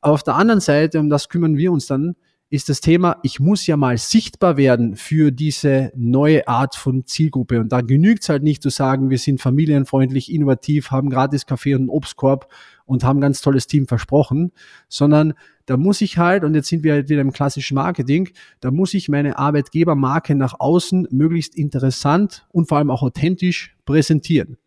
Auf 0.02 0.22
der 0.22 0.34
anderen 0.34 0.60
Seite, 0.60 1.00
um 1.00 1.08
das 1.08 1.28
kümmern 1.28 1.56
wir 1.56 1.72
uns 1.72 1.86
dann, 1.86 2.16
ist 2.50 2.68
das 2.68 2.82
Thema, 2.82 3.16
ich 3.22 3.40
muss 3.40 3.66
ja 3.66 3.78
mal 3.78 3.96
sichtbar 3.96 4.58
werden 4.58 4.94
für 4.94 5.30
diese 5.30 5.90
neue 5.96 6.46
Art 6.46 6.74
von 6.74 7.06
Zielgruppe. 7.06 7.58
Und 7.58 7.72
da 7.72 7.80
genügt 7.80 8.24
es 8.24 8.28
halt 8.28 8.42
nicht 8.42 8.62
zu 8.62 8.68
sagen, 8.68 9.08
wir 9.08 9.16
sind 9.16 9.40
familienfreundlich, 9.40 10.30
innovativ, 10.30 10.90
haben 10.90 11.08
gratis 11.08 11.46
Kaffee 11.46 11.74
und 11.74 11.82
einen 11.82 11.88
Obstkorb 11.88 12.52
und 12.84 13.04
haben 13.04 13.18
ein 13.18 13.22
ganz 13.22 13.40
tolles 13.40 13.68
Team 13.68 13.86
versprochen, 13.86 14.52
sondern 14.88 15.32
da 15.64 15.78
muss 15.78 16.02
ich 16.02 16.18
halt, 16.18 16.44
und 16.44 16.54
jetzt 16.54 16.68
sind 16.68 16.82
wir 16.84 16.92
halt 16.92 17.08
wieder 17.08 17.22
im 17.22 17.32
klassischen 17.32 17.76
Marketing, 17.76 18.28
da 18.60 18.70
muss 18.70 18.92
ich 18.92 19.08
meine 19.08 19.38
Arbeitgebermarke 19.38 20.34
nach 20.34 20.60
außen 20.60 21.08
möglichst 21.10 21.54
interessant 21.54 22.46
und 22.50 22.68
vor 22.68 22.76
allem 22.76 22.90
auch 22.90 23.02
authentisch 23.02 23.74
präsentieren. 23.86 24.58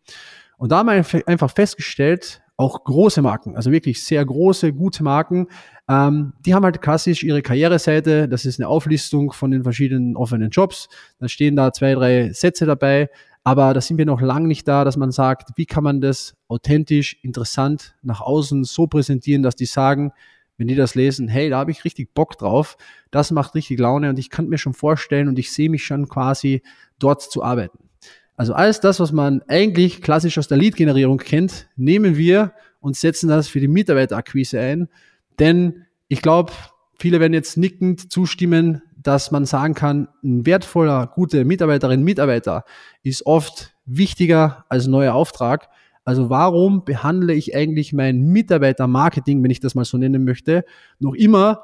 Und 0.58 0.72
da 0.72 0.78
haben 0.78 0.88
wir 0.88 1.28
einfach 1.28 1.52
festgestellt, 1.52 2.42
auch 2.56 2.84
große 2.84 3.20
Marken, 3.20 3.54
also 3.54 3.70
wirklich 3.70 4.02
sehr 4.02 4.24
große, 4.24 4.72
gute 4.72 5.02
Marken, 5.02 5.48
ähm, 5.88 6.32
die 6.44 6.54
haben 6.54 6.64
halt 6.64 6.80
klassisch 6.80 7.22
ihre 7.22 7.42
Karriereseite. 7.42 8.28
Das 8.28 8.44
ist 8.44 8.58
eine 8.58 8.68
Auflistung 8.68 9.32
von 9.32 9.50
den 9.50 9.62
verschiedenen 9.62 10.16
offenen 10.16 10.50
Jobs. 10.50 10.88
Da 11.18 11.28
stehen 11.28 11.54
da 11.54 11.72
zwei, 11.72 11.94
drei 11.94 12.32
Sätze 12.32 12.66
dabei. 12.66 13.08
Aber 13.44 13.74
da 13.74 13.80
sind 13.80 13.96
wir 13.96 14.06
noch 14.06 14.20
lange 14.20 14.48
nicht 14.48 14.66
da, 14.66 14.84
dass 14.84 14.96
man 14.96 15.12
sagt, 15.12 15.50
wie 15.56 15.66
kann 15.66 15.84
man 15.84 16.00
das 16.00 16.34
authentisch, 16.48 17.16
interessant 17.22 17.94
nach 18.02 18.20
außen 18.20 18.64
so 18.64 18.88
präsentieren, 18.88 19.44
dass 19.44 19.54
die 19.54 19.66
sagen, 19.66 20.10
wenn 20.56 20.66
die 20.66 20.74
das 20.74 20.96
lesen, 20.96 21.28
hey, 21.28 21.50
da 21.50 21.58
habe 21.58 21.70
ich 21.70 21.84
richtig 21.84 22.12
Bock 22.12 22.36
drauf, 22.38 22.76
das 23.12 23.30
macht 23.30 23.54
richtig 23.54 23.78
Laune 23.78 24.10
und 24.10 24.18
ich 24.18 24.30
kann 24.30 24.48
mir 24.48 24.58
schon 24.58 24.72
vorstellen 24.72 25.28
und 25.28 25.38
ich 25.38 25.52
sehe 25.52 25.70
mich 25.70 25.84
schon 25.84 26.08
quasi 26.08 26.62
dort 26.98 27.22
zu 27.22 27.44
arbeiten. 27.44 27.85
Also 28.36 28.52
alles 28.52 28.80
das, 28.80 29.00
was 29.00 29.12
man 29.12 29.42
eigentlich 29.48 30.02
klassisch 30.02 30.38
aus 30.38 30.48
der 30.48 30.58
Lead-Generierung 30.58 31.18
kennt, 31.18 31.68
nehmen 31.76 32.16
wir 32.16 32.52
und 32.80 32.96
setzen 32.96 33.28
das 33.28 33.48
für 33.48 33.60
die 33.60 33.68
Mitarbeiterakquise 33.68 34.60
ein. 34.60 34.88
Denn 35.38 35.86
ich 36.08 36.22
glaube, 36.22 36.52
viele 36.98 37.18
werden 37.20 37.32
jetzt 37.32 37.56
nickend 37.56 38.12
zustimmen, 38.12 38.82
dass 38.96 39.30
man 39.30 39.46
sagen 39.46 39.74
kann, 39.74 40.08
ein 40.22 40.44
wertvoller, 40.44 41.06
guter 41.06 41.44
Mitarbeiterin, 41.44 42.02
Mitarbeiter 42.02 42.64
ist 43.02 43.24
oft 43.24 43.74
wichtiger 43.86 44.64
als 44.68 44.86
ein 44.86 44.90
neuer 44.90 45.14
Auftrag. 45.14 45.68
Also 46.04 46.28
warum 46.28 46.84
behandle 46.84 47.32
ich 47.34 47.56
eigentlich 47.56 47.92
mein 47.92 48.20
Mitarbeitermarketing, 48.28 49.42
wenn 49.42 49.50
ich 49.50 49.60
das 49.60 49.74
mal 49.74 49.84
so 49.84 49.96
nennen 49.96 50.24
möchte, 50.24 50.64
noch 50.98 51.14
immer 51.14 51.62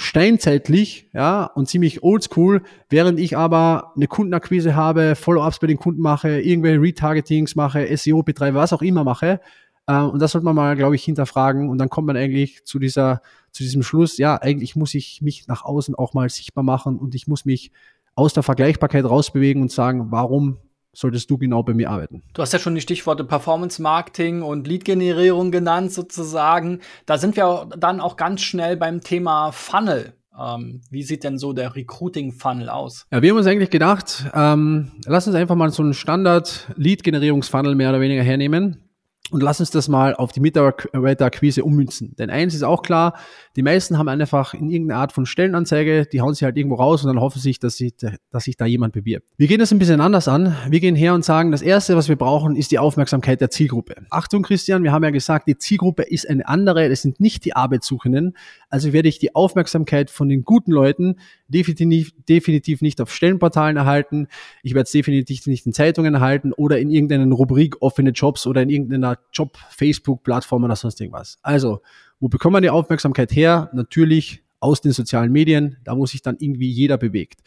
steinzeitlich, 0.00 1.10
ja, 1.12 1.44
und 1.44 1.68
ziemlich 1.68 2.02
oldschool, 2.02 2.62
während 2.88 3.20
ich 3.20 3.36
aber 3.36 3.92
eine 3.94 4.06
Kundenakquise 4.06 4.74
habe, 4.74 5.14
Follow-ups 5.14 5.58
bei 5.58 5.66
den 5.66 5.76
Kunden 5.76 6.00
mache, 6.00 6.40
irgendwelche 6.40 6.80
Retargetings 6.80 7.54
mache, 7.54 7.94
SEO 7.94 8.22
betreibe, 8.22 8.56
was 8.56 8.72
auch 8.72 8.80
immer 8.80 9.04
mache. 9.04 9.40
Äh, 9.86 9.98
und 9.98 10.18
das 10.22 10.32
sollte 10.32 10.46
man 10.46 10.56
mal, 10.56 10.74
glaube 10.74 10.94
ich, 10.94 11.04
hinterfragen. 11.04 11.68
Und 11.68 11.76
dann 11.76 11.90
kommt 11.90 12.06
man 12.06 12.16
eigentlich 12.16 12.64
zu 12.64 12.78
dieser, 12.78 13.20
zu 13.52 13.62
diesem 13.62 13.82
Schluss, 13.82 14.16
ja, 14.16 14.36
eigentlich 14.36 14.74
muss 14.74 14.94
ich 14.94 15.20
mich 15.20 15.46
nach 15.48 15.64
außen 15.66 15.94
auch 15.94 16.14
mal 16.14 16.30
sichtbar 16.30 16.64
machen 16.64 16.98
und 16.98 17.14
ich 17.14 17.26
muss 17.26 17.44
mich 17.44 17.70
aus 18.14 18.32
der 18.32 18.42
Vergleichbarkeit 18.42 19.04
rausbewegen 19.04 19.60
und 19.60 19.70
sagen, 19.70 20.06
warum 20.10 20.56
solltest 20.92 21.30
du 21.30 21.38
genau 21.38 21.62
bei 21.62 21.74
mir 21.74 21.90
arbeiten. 21.90 22.22
Du 22.34 22.42
hast 22.42 22.52
ja 22.52 22.58
schon 22.58 22.74
die 22.74 22.80
Stichworte 22.80 23.24
Performance 23.24 23.80
Marketing 23.80 24.42
und 24.42 24.66
Lead-Generierung 24.66 25.50
genannt 25.50 25.92
sozusagen. 25.92 26.80
Da 27.06 27.18
sind 27.18 27.36
wir 27.36 27.68
dann 27.76 28.00
auch 28.00 28.16
ganz 28.16 28.42
schnell 28.42 28.76
beim 28.76 29.00
Thema 29.00 29.52
Funnel. 29.52 30.14
Ähm, 30.38 30.80
wie 30.90 31.02
sieht 31.02 31.24
denn 31.24 31.38
so 31.38 31.52
der 31.52 31.74
Recruiting-Funnel 31.74 32.68
aus? 32.68 33.06
Ja, 33.10 33.20
wir 33.22 33.30
haben 33.30 33.36
uns 33.36 33.46
eigentlich 33.46 33.70
gedacht, 33.70 34.24
ähm, 34.34 34.92
lass 35.06 35.26
uns 35.26 35.36
einfach 35.36 35.56
mal 35.56 35.70
so 35.70 35.82
einen 35.82 35.94
Standard-Lead-Generierungsfunnel 35.94 37.74
mehr 37.74 37.90
oder 37.90 38.00
weniger 38.00 38.22
hernehmen 38.22 38.89
und 39.30 39.42
lass 39.42 39.60
uns 39.60 39.70
das 39.70 39.88
mal 39.88 40.14
auf 40.14 40.32
die 40.32 40.40
Mitarbeiterakquise 40.40 41.64
ummünzen. 41.64 42.14
Denn 42.18 42.30
eins 42.30 42.54
ist 42.54 42.62
auch 42.62 42.82
klar, 42.82 43.18
die 43.56 43.62
meisten 43.62 43.98
haben 43.98 44.08
einfach 44.08 44.54
in 44.54 44.70
irgendeiner 44.70 45.00
Art 45.00 45.12
von 45.12 45.26
Stellenanzeige, 45.26 46.06
die 46.06 46.20
hauen 46.20 46.34
sie 46.34 46.44
halt 46.44 46.56
irgendwo 46.56 46.76
raus 46.76 47.04
und 47.04 47.08
dann 47.08 47.20
hoffen 47.20 47.40
sich, 47.40 47.58
dass, 47.58 47.76
sie, 47.76 47.94
dass 48.30 48.44
sich 48.44 48.56
da 48.56 48.66
jemand 48.66 48.92
bewirbt. 48.92 49.26
Wir 49.36 49.46
gehen 49.46 49.58
das 49.58 49.72
ein 49.72 49.78
bisschen 49.78 50.00
anders 50.00 50.28
an. 50.28 50.56
Wir 50.68 50.80
gehen 50.80 50.96
her 50.96 51.14
und 51.14 51.24
sagen, 51.24 51.50
das 51.50 51.62
Erste, 51.62 51.96
was 51.96 52.08
wir 52.08 52.16
brauchen, 52.16 52.56
ist 52.56 52.70
die 52.70 52.78
Aufmerksamkeit 52.78 53.40
der 53.40 53.50
Zielgruppe. 53.50 53.94
Achtung, 54.10 54.42
Christian, 54.42 54.82
wir 54.82 54.92
haben 54.92 55.04
ja 55.04 55.10
gesagt, 55.10 55.48
die 55.48 55.56
Zielgruppe 55.56 56.02
ist 56.02 56.28
eine 56.28 56.46
andere, 56.46 56.88
das 56.88 57.02
sind 57.02 57.20
nicht 57.20 57.44
die 57.44 57.54
Arbeitssuchenden. 57.54 58.36
Also 58.68 58.92
werde 58.92 59.08
ich 59.08 59.18
die 59.18 59.34
Aufmerksamkeit 59.34 60.10
von 60.10 60.28
den 60.28 60.44
guten 60.44 60.72
Leuten 60.72 61.16
definitiv, 61.48 62.12
definitiv 62.28 62.80
nicht 62.82 63.00
auf 63.00 63.12
Stellenportalen 63.12 63.76
erhalten. 63.76 64.28
Ich 64.62 64.74
werde 64.74 64.84
es 64.84 64.92
definitiv 64.92 65.46
nicht 65.46 65.66
in 65.66 65.72
Zeitungen 65.72 66.14
erhalten 66.14 66.52
oder 66.52 66.78
in 66.78 66.90
irgendeiner 66.90 67.34
Rubrik 67.34 67.80
offene 67.80 68.10
Jobs 68.10 68.46
oder 68.46 68.62
in 68.62 68.70
irgendeiner 68.70 69.18
Job-Facebook-Plattform 69.32 70.64
oder 70.64 70.76
sonst 70.76 71.00
irgendwas. 71.00 71.38
Also, 71.42 71.80
wo 72.18 72.28
bekommt 72.28 72.52
man 72.54 72.62
die 72.62 72.70
Aufmerksamkeit 72.70 73.32
her? 73.32 73.70
Natürlich 73.72 74.42
aus 74.60 74.80
den 74.80 74.92
sozialen 74.92 75.32
Medien. 75.32 75.78
Da 75.84 75.94
muss 75.94 76.10
sich 76.10 76.22
dann 76.22 76.36
irgendwie 76.38 76.70
jeder 76.70 76.98
bewegt. 76.98 77.40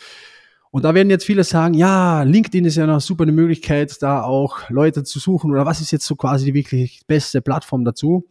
Und 0.71 0.85
da 0.85 0.95
werden 0.95 1.11
jetzt 1.11 1.25
viele 1.25 1.43
sagen, 1.43 1.75
ja, 1.75 2.23
LinkedIn 2.23 2.65
ist 2.65 2.77
ja 2.77 2.87
noch 2.87 2.99
super 2.99 3.23
eine 3.23 3.31
Möglichkeit, 3.31 4.01
da 4.01 4.23
auch 4.23 4.71
Leute 4.71 5.03
zu 5.03 5.19
suchen 5.19 5.51
oder 5.51 5.67
was 5.67 5.81
ist 5.81 5.91
jetzt 5.91 6.07
so 6.07 6.15
quasi 6.15 6.45
die 6.45 6.55
wirklich 6.55 7.01
beste 7.05 7.43
Plattform 7.43 7.85
dazu? 7.85 8.27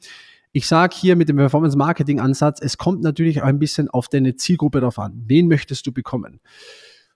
Ich 0.50 0.66
sage 0.66 0.96
hier 0.98 1.14
mit 1.14 1.28
dem 1.28 1.36
Performance 1.36 1.78
Marketing 1.78 2.18
Ansatz, 2.18 2.60
es 2.60 2.76
kommt 2.76 3.02
natürlich 3.02 3.42
auch 3.42 3.46
ein 3.46 3.60
bisschen 3.60 3.88
auf 3.88 4.08
deine 4.08 4.34
Zielgruppe 4.34 4.80
drauf 4.80 4.98
an. 4.98 5.22
Wen 5.28 5.46
möchtest 5.46 5.86
du 5.86 5.92
bekommen? 5.92 6.40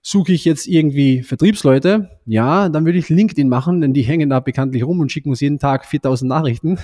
Suche 0.09 0.31
ich 0.31 0.45
jetzt 0.45 0.67
irgendwie 0.67 1.21
Vertriebsleute? 1.21 2.09
Ja, 2.25 2.69
dann 2.69 2.85
würde 2.85 2.97
ich 2.97 3.09
LinkedIn 3.09 3.49
machen, 3.49 3.81
denn 3.81 3.93
die 3.93 4.03
hängen 4.03 4.29
da 4.29 4.39
bekanntlich 4.39 4.85
rum 4.85 5.01
und 5.01 5.11
schicken 5.11 5.31
uns 5.31 5.41
jeden 5.41 5.59
Tag 5.59 5.85
4000 5.85 6.29
Nachrichten. 6.29 6.79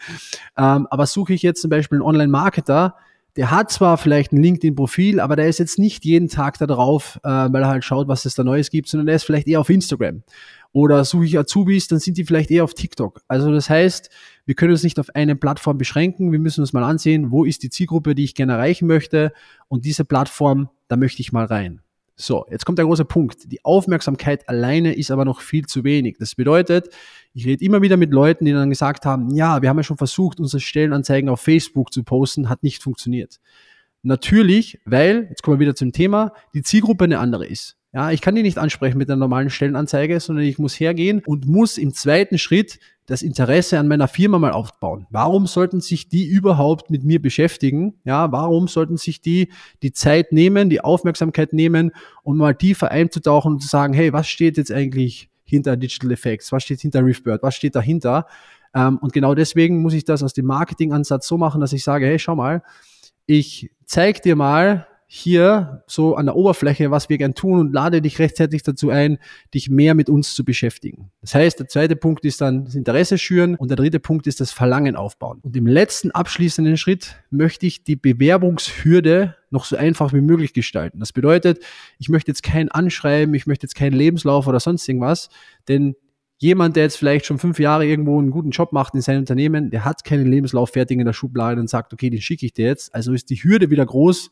ähm, 0.56 0.86
aber 0.86 1.04
suche 1.04 1.34
ich 1.34 1.42
jetzt 1.42 1.60
zum 1.60 1.68
Beispiel 1.68 1.96
einen 1.96 2.06
Online-Marketer, 2.06 2.94
der 3.36 3.50
hat 3.50 3.70
zwar 3.70 3.98
vielleicht 3.98 4.32
ein 4.32 4.42
LinkedIn-Profil, 4.42 5.20
aber 5.20 5.36
der 5.36 5.48
ist 5.48 5.58
jetzt 5.58 5.78
nicht 5.78 6.06
jeden 6.06 6.28
Tag 6.28 6.56
da 6.56 6.66
drauf, 6.66 7.20
äh, 7.22 7.28
weil 7.28 7.60
er 7.60 7.68
halt 7.68 7.84
schaut, 7.84 8.08
was 8.08 8.24
es 8.24 8.36
da 8.36 8.42
Neues 8.42 8.70
gibt, 8.70 8.88
sondern 8.88 9.04
der 9.04 9.16
ist 9.16 9.24
vielleicht 9.24 9.48
eher 9.48 9.60
auf 9.60 9.68
Instagram. 9.68 10.22
Oder 10.72 11.04
suche 11.04 11.26
ich 11.26 11.38
Azubis, 11.38 11.88
dann 11.88 11.98
sind 11.98 12.16
die 12.16 12.24
vielleicht 12.24 12.50
eher 12.50 12.64
auf 12.64 12.72
TikTok. 12.72 13.20
Also 13.28 13.52
das 13.52 13.68
heißt, 13.68 14.08
wir 14.46 14.54
können 14.54 14.72
uns 14.72 14.82
nicht 14.82 14.98
auf 14.98 15.14
eine 15.14 15.36
Plattform 15.36 15.76
beschränken. 15.76 16.32
Wir 16.32 16.38
müssen 16.38 16.62
uns 16.62 16.72
mal 16.72 16.84
ansehen, 16.84 17.32
wo 17.32 17.44
ist 17.44 17.64
die 17.64 17.68
Zielgruppe, 17.68 18.14
die 18.14 18.24
ich 18.24 18.34
gerne 18.34 18.54
erreichen 18.54 18.86
möchte. 18.86 19.34
Und 19.68 19.84
diese 19.84 20.06
Plattform, 20.06 20.70
da 20.88 20.96
möchte 20.96 21.20
ich 21.20 21.32
mal 21.32 21.44
rein. 21.44 21.81
So, 22.14 22.46
jetzt 22.50 22.66
kommt 22.66 22.78
der 22.78 22.84
große 22.84 23.04
Punkt. 23.04 23.50
Die 23.50 23.64
Aufmerksamkeit 23.64 24.48
alleine 24.48 24.94
ist 24.94 25.10
aber 25.10 25.24
noch 25.24 25.40
viel 25.40 25.66
zu 25.66 25.82
wenig. 25.82 26.16
Das 26.18 26.34
bedeutet, 26.34 26.88
ich 27.32 27.46
rede 27.46 27.64
immer 27.64 27.80
wieder 27.82 27.96
mit 27.96 28.12
Leuten, 28.12 28.44
die 28.44 28.52
dann 28.52 28.68
gesagt 28.68 29.06
haben, 29.06 29.30
ja, 29.34 29.62
wir 29.62 29.68
haben 29.68 29.78
ja 29.78 29.82
schon 29.82 29.96
versucht, 29.96 30.38
unsere 30.38 30.60
Stellenanzeigen 30.60 31.30
auf 31.30 31.40
Facebook 31.40 31.92
zu 31.92 32.04
posten, 32.04 32.48
hat 32.48 32.62
nicht 32.62 32.82
funktioniert. 32.82 33.40
Natürlich, 34.02 34.80
weil, 34.84 35.26
jetzt 35.30 35.42
kommen 35.42 35.58
wir 35.58 35.66
wieder 35.66 35.74
zum 35.74 35.92
Thema, 35.92 36.32
die 36.54 36.62
Zielgruppe 36.62 37.04
eine 37.04 37.18
andere 37.18 37.46
ist. 37.46 37.76
Ja, 37.94 38.10
ich 38.10 38.22
kann 38.22 38.34
die 38.34 38.42
nicht 38.42 38.56
ansprechen 38.56 38.96
mit 38.96 39.10
einer 39.10 39.18
normalen 39.18 39.50
Stellenanzeige, 39.50 40.18
sondern 40.18 40.46
ich 40.46 40.58
muss 40.58 40.80
hergehen 40.80 41.22
und 41.26 41.46
muss 41.46 41.76
im 41.76 41.92
zweiten 41.92 42.38
Schritt 42.38 42.78
das 43.04 43.20
Interesse 43.20 43.78
an 43.78 43.86
meiner 43.86 44.08
Firma 44.08 44.38
mal 44.38 44.52
aufbauen. 44.52 45.06
Warum 45.10 45.46
sollten 45.46 45.82
sich 45.82 46.08
die 46.08 46.24
überhaupt 46.24 46.90
mit 46.90 47.04
mir 47.04 47.20
beschäftigen? 47.20 47.94
Ja, 48.04 48.32
warum 48.32 48.66
sollten 48.66 48.96
sich 48.96 49.20
die 49.20 49.48
die 49.82 49.92
Zeit 49.92 50.32
nehmen, 50.32 50.70
die 50.70 50.80
Aufmerksamkeit 50.80 51.52
nehmen, 51.52 51.90
um 52.22 52.38
mal 52.38 52.54
tiefer 52.54 52.90
einzutauchen 52.90 53.54
und 53.54 53.60
zu 53.60 53.68
sagen, 53.68 53.92
hey, 53.92 54.12
was 54.12 54.26
steht 54.26 54.56
jetzt 54.56 54.72
eigentlich 54.72 55.28
hinter 55.44 55.76
Digital 55.76 56.12
Effects? 56.12 56.50
Was 56.50 56.62
steht 56.62 56.80
hinter 56.80 57.04
Riftbird? 57.04 57.42
Was 57.42 57.56
steht 57.56 57.74
dahinter? 57.74 58.26
Ähm, 58.74 58.96
und 59.02 59.12
genau 59.12 59.34
deswegen 59.34 59.82
muss 59.82 59.92
ich 59.92 60.04
das 60.04 60.22
aus 60.22 60.32
dem 60.32 60.46
Marketingansatz 60.46 61.26
so 61.26 61.36
machen, 61.36 61.60
dass 61.60 61.74
ich 61.74 61.84
sage, 61.84 62.06
hey, 62.06 62.18
schau 62.18 62.36
mal, 62.36 62.62
ich 63.26 63.70
zeig 63.84 64.22
dir 64.22 64.36
mal, 64.36 64.86
hier 65.14 65.84
so 65.86 66.16
an 66.16 66.24
der 66.24 66.36
Oberfläche, 66.36 66.90
was 66.90 67.10
wir 67.10 67.18
gern 67.18 67.34
tun 67.34 67.60
und 67.60 67.74
lade 67.74 68.00
dich 68.00 68.18
rechtzeitig 68.18 68.62
dazu 68.62 68.88
ein, 68.88 69.18
dich 69.52 69.68
mehr 69.68 69.94
mit 69.94 70.08
uns 70.08 70.34
zu 70.34 70.42
beschäftigen. 70.42 71.10
Das 71.20 71.34
heißt, 71.34 71.60
der 71.60 71.68
zweite 71.68 71.96
Punkt 71.96 72.24
ist 72.24 72.40
dann 72.40 72.64
das 72.64 72.74
Interesse 72.74 73.18
schüren 73.18 73.56
und 73.56 73.68
der 73.68 73.76
dritte 73.76 74.00
Punkt 74.00 74.26
ist 74.26 74.40
das 74.40 74.52
Verlangen 74.52 74.96
aufbauen. 74.96 75.40
Und 75.42 75.54
im 75.54 75.66
letzten 75.66 76.12
abschließenden 76.12 76.78
Schritt 76.78 77.16
möchte 77.28 77.66
ich 77.66 77.84
die 77.84 77.94
Bewerbungshürde 77.94 79.36
noch 79.50 79.66
so 79.66 79.76
einfach 79.76 80.14
wie 80.14 80.22
möglich 80.22 80.54
gestalten. 80.54 80.98
Das 80.98 81.12
bedeutet, 81.12 81.62
ich 81.98 82.08
möchte 82.08 82.30
jetzt 82.30 82.42
kein 82.42 82.70
Anschreiben, 82.70 83.34
ich 83.34 83.46
möchte 83.46 83.66
jetzt 83.66 83.74
keinen 83.74 83.92
Lebenslauf 83.92 84.46
oder 84.46 84.60
sonst 84.60 84.88
irgendwas, 84.88 85.28
denn 85.68 85.94
jemand, 86.38 86.74
der 86.74 86.84
jetzt 86.84 86.96
vielleicht 86.96 87.26
schon 87.26 87.38
fünf 87.38 87.58
Jahre 87.58 87.84
irgendwo 87.84 88.18
einen 88.18 88.30
guten 88.30 88.50
Job 88.50 88.72
macht 88.72 88.94
in 88.94 89.02
seinem 89.02 89.18
Unternehmen, 89.18 89.68
der 89.68 89.84
hat 89.84 90.04
keinen 90.04 90.24
Lebenslauf 90.24 90.70
fertig 90.70 90.98
in 90.98 91.04
der 91.04 91.12
Schublade 91.12 91.60
und 91.60 91.68
sagt, 91.68 91.92
okay, 91.92 92.08
den 92.08 92.22
schicke 92.22 92.46
ich 92.46 92.54
dir 92.54 92.64
jetzt. 92.64 92.94
Also 92.94 93.12
ist 93.12 93.28
die 93.28 93.36
Hürde 93.36 93.68
wieder 93.68 93.84
groß, 93.84 94.30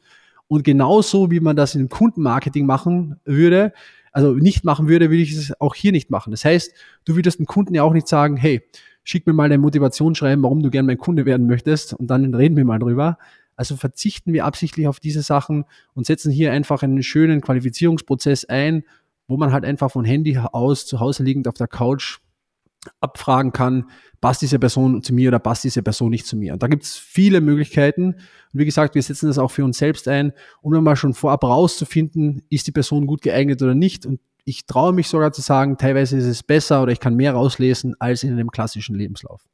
und 0.51 0.65
genauso 0.65 1.31
wie 1.31 1.39
man 1.39 1.55
das 1.55 1.77
im 1.77 1.89
Kundenmarketing 1.89 2.67
machen 2.67 3.21
würde, 3.25 3.73
also 4.11 4.33
nicht 4.33 4.65
machen 4.65 4.89
würde, 4.89 5.09
würde 5.09 5.23
ich 5.23 5.33
es 5.33 5.61
auch 5.61 5.77
hier 5.77 5.93
nicht 5.93 6.11
machen. 6.11 6.33
Das 6.33 6.45
heißt, 6.45 6.75
du 7.05 7.15
würdest 7.15 7.39
dem 7.39 7.47
Kunden 7.47 7.73
ja 7.73 7.85
auch 7.85 7.93
nicht 7.93 8.09
sagen, 8.09 8.37
hey, 8.37 8.61
schick 9.05 9.29
mir 9.29 9.33
mal 9.33 9.49
deine 9.49 9.63
Motivation 9.63 10.17
schreiben, 10.17 10.43
warum 10.43 10.61
du 10.61 10.71
gern 10.71 10.87
mein 10.87 10.99
Kunde 10.99 11.25
werden 11.25 11.47
möchtest 11.47 11.95
und 11.95 12.09
dann 12.09 12.35
reden 12.35 12.57
wir 12.57 12.65
mal 12.65 12.81
drüber. 12.81 13.17
Also 13.55 13.77
verzichten 13.77 14.33
wir 14.33 14.45
absichtlich 14.45 14.89
auf 14.89 14.99
diese 14.99 15.23
Sachen 15.23 15.67
und 15.95 16.07
setzen 16.07 16.33
hier 16.33 16.51
einfach 16.51 16.83
einen 16.83 17.05
schönen 17.05 17.43
Qualifizierungsprozess 17.43 18.45
ein, 18.47 18.83
wo 19.29 19.37
man 19.37 19.53
halt 19.53 19.65
einfach 19.65 19.93
von 19.93 20.05
Handy 20.05 20.37
aus 20.37 20.85
zu 20.85 20.99
Hause 20.99 21.23
liegend 21.23 21.47
auf 21.47 21.55
der 21.55 21.69
Couch 21.69 22.19
abfragen 23.01 23.53
kann, 23.53 23.91
passt 24.21 24.43
diese 24.43 24.59
Person 24.59 25.03
zu 25.03 25.15
mir 25.15 25.29
oder 25.29 25.39
passt 25.39 25.65
diese 25.65 25.83
Person 25.83 26.11
nicht 26.11 26.27
zu 26.27 26.37
mir. 26.37 26.53
Und 26.53 26.63
da 26.63 26.67
gibt 26.67 26.85
es 26.85 26.97
viele 26.97 27.41
Möglichkeiten. 27.41 28.15
Und 28.15 28.61
wie 28.61 28.65
gesagt, 28.65 28.95
wir 28.95 29.03
setzen 29.03 29.29
das 29.29 29.39
auch 29.39 29.51
für 29.51 29.65
uns 29.65 29.79
selbst 29.79 30.09
ein, 30.09 30.33
um 30.63 30.73
dann 30.73 30.85
mal 30.85 30.97
schon 30.97 31.15
vorab 31.15 31.45
rauszufinden, 31.45 32.43
ist 32.51 32.67
die 32.67 32.73
Person 32.73 33.07
gut 33.07 33.23
geeignet 33.23 33.63
oder 33.63 33.75
nicht. 33.75 34.07
Und 34.07 34.21
ich 34.45 34.67
traue 34.67 34.93
mich 34.93 35.09
sogar 35.09 35.33
zu 35.33 35.41
sagen, 35.41 35.77
teilweise 35.79 36.17
ist 36.17 36.25
es 36.25 36.43
besser 36.43 36.83
oder 36.83 36.93
ich 36.93 37.01
kann 37.01 37.15
mehr 37.15 37.33
rauslesen 37.33 37.95
als 37.99 38.23
in 38.23 38.33
einem 38.33 38.51
klassischen 38.51 38.97
Lebenslauf. 38.97 39.45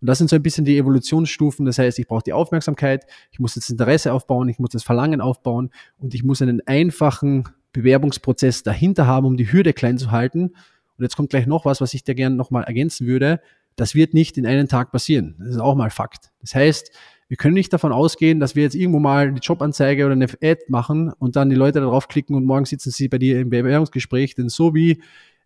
Und 0.00 0.06
das 0.06 0.18
sind 0.18 0.30
so 0.30 0.36
ein 0.36 0.42
bisschen 0.42 0.64
die 0.64 0.78
Evolutionsstufen. 0.78 1.66
Das 1.66 1.78
heißt, 1.78 1.98
ich 1.98 2.06
brauche 2.06 2.22
die 2.22 2.32
Aufmerksamkeit, 2.32 3.04
ich 3.32 3.38
muss 3.38 3.54
das 3.54 3.68
Interesse 3.68 4.12
aufbauen, 4.12 4.48
ich 4.48 4.58
muss 4.58 4.70
das 4.70 4.82
Verlangen 4.82 5.20
aufbauen 5.20 5.70
und 5.98 6.14
ich 6.14 6.24
muss 6.24 6.40
einen 6.40 6.66
einfachen 6.66 7.48
Bewerbungsprozess 7.72 8.62
dahinter 8.62 9.06
haben, 9.06 9.26
um 9.26 9.36
die 9.36 9.52
Hürde 9.52 9.72
klein 9.72 9.98
zu 9.98 10.10
halten. 10.10 10.54
Und 11.00 11.04
jetzt 11.04 11.16
kommt 11.16 11.30
gleich 11.30 11.46
noch 11.46 11.64
was, 11.64 11.80
was 11.80 11.94
ich 11.94 12.04
dir 12.04 12.14
gerne 12.14 12.36
nochmal 12.36 12.64
ergänzen 12.64 13.06
würde. 13.06 13.40
Das 13.74 13.94
wird 13.94 14.12
nicht 14.12 14.36
in 14.36 14.44
einem 14.44 14.68
Tag 14.68 14.92
passieren. 14.92 15.34
Das 15.38 15.48
ist 15.48 15.58
auch 15.58 15.74
mal 15.74 15.88
Fakt. 15.88 16.30
Das 16.42 16.54
heißt, 16.54 16.92
wir 17.28 17.38
können 17.38 17.54
nicht 17.54 17.72
davon 17.72 17.90
ausgehen, 17.90 18.38
dass 18.38 18.54
wir 18.54 18.64
jetzt 18.64 18.74
irgendwo 18.74 18.98
mal 18.98 19.32
die 19.32 19.40
Jobanzeige 19.40 20.04
oder 20.04 20.12
eine 20.12 20.26
Ad 20.26 20.60
machen 20.68 21.10
und 21.18 21.36
dann 21.36 21.48
die 21.48 21.56
Leute 21.56 21.80
darauf 21.80 22.06
klicken 22.08 22.36
und 22.36 22.44
morgen 22.44 22.66
sitzen 22.66 22.90
sie 22.90 23.08
bei 23.08 23.16
dir 23.16 23.40
im 23.40 23.48
Bewerbungsgespräch. 23.48 24.34
Denn 24.34 24.50
so 24.50 24.74
wie 24.74 25.02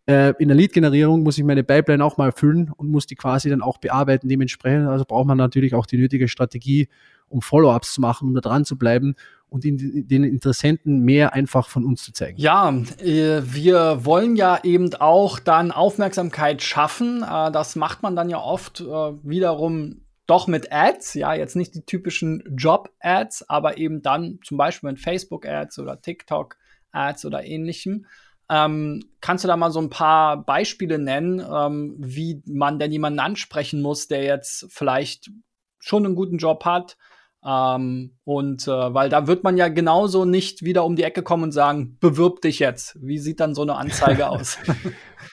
äh, 0.07 0.35
in 0.41 0.49
der 0.49 0.57
Lead-Generierung 0.57 1.23
muss 1.23 1.39
ich 1.39 1.45
meine 1.45 1.63
Pipeline 1.63 2.05
auch 2.05 2.17
mal 2.17 2.33
füllen 2.33 2.73
und 2.77 2.91
muss 2.91 3.07
die 3.07 3.15
quasi 3.15 3.49
dann 3.49 3.63
auch 3.63 3.79
bearbeiten. 3.79 4.29
Dementsprechend 4.29 4.89
also 4.89 5.05
braucht 5.05 5.29
man 5.29 5.39
natürlich 5.39 5.73
auch 5.75 5.87
die 5.87 5.99
nötige 5.99 6.27
Strategie, 6.27 6.89
um 7.35 7.43
Follow-ups 7.43 7.95
zu 7.95 8.01
machen, 8.01 8.29
um 8.29 8.35
da 8.35 8.41
dran 8.41 8.65
zu 8.65 8.79
bleiben 8.79 9.17
und 9.49 9.65
den 9.65 10.25
Interessenten 10.25 11.01
mehr 11.01 11.35
einfach 11.35 11.69
von 11.69 11.85
uns 11.85 12.03
zu 12.03 12.13
zeigen. 12.13 12.39
Ja, 12.39 12.71
äh, 12.99 13.43
wir 13.45 14.05
wollen 14.05 14.37
ja 14.37 14.59
eben 14.65 14.95
auch 14.95 15.39
dann 15.39 15.71
Aufmerksamkeit 15.71 16.63
schaffen. 16.63 17.23
Äh, 17.23 17.53
das 17.53 17.77
macht 17.77 18.03
man 18.03 18.17
dann 18.17 18.31
ja 18.31 18.39
oft 18.41 18.81
äh, 18.81 18.85
wiederum 18.85 20.01
doch 20.27 20.47
mit 20.47 20.73
Ads, 20.73 21.15
ja, 21.15 21.35
jetzt 21.35 21.55
nicht 21.55 21.75
die 21.75 21.85
typischen 21.85 22.43
Job-Ads, 22.57 23.49
aber 23.49 23.77
eben 23.77 24.01
dann 24.01 24.39
zum 24.43 24.57
Beispiel 24.57 24.91
mit 24.91 24.99
Facebook-Ads 24.99 25.79
oder 25.81 26.01
TikTok-Ads 26.01 27.27
oder 27.27 27.45
ähnlichem. 27.45 28.07
Ähm, 28.51 29.05
kannst 29.21 29.45
du 29.45 29.49
da 29.49 29.57
mal 29.57 29.71
so 29.71 29.81
ein 29.81 29.91
paar 29.91 30.45
Beispiele 30.45 30.99
nennen, 30.99 31.41
ähm, 31.41 31.95
wie 31.99 32.43
man 32.47 32.79
denn 32.79 32.93
jemanden 32.93 33.21
ansprechen 33.21 33.83
muss, 33.83 34.09
der 34.09 34.25
jetzt 34.25 34.67
vielleicht 34.71 35.31
schon 35.79 36.07
einen 36.07 36.15
guten 36.15 36.39
Job 36.39 36.65
hat, 36.65 36.97
ähm, 37.47 38.13
und 38.25 38.67
äh, 38.67 38.71
weil 38.71 39.09
da 39.09 39.27
wird 39.27 39.45
man 39.45 39.57
ja 39.57 39.69
genauso 39.69 40.25
nicht 40.25 40.65
wieder 40.65 40.85
um 40.85 40.97
die 40.97 41.03
Ecke 41.03 41.23
kommen 41.23 41.45
und 41.45 41.53
sagen, 41.53 41.97
bewirb 42.01 42.41
dich 42.41 42.59
jetzt. 42.59 42.97
Wie 43.01 43.19
sieht 43.19 43.41
dann 43.41 43.55
so 43.55 43.63
eine 43.63 43.77
Anzeige 43.77 44.29
aus? 44.31 44.59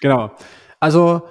genau. 0.01 0.31
Also 0.79 1.21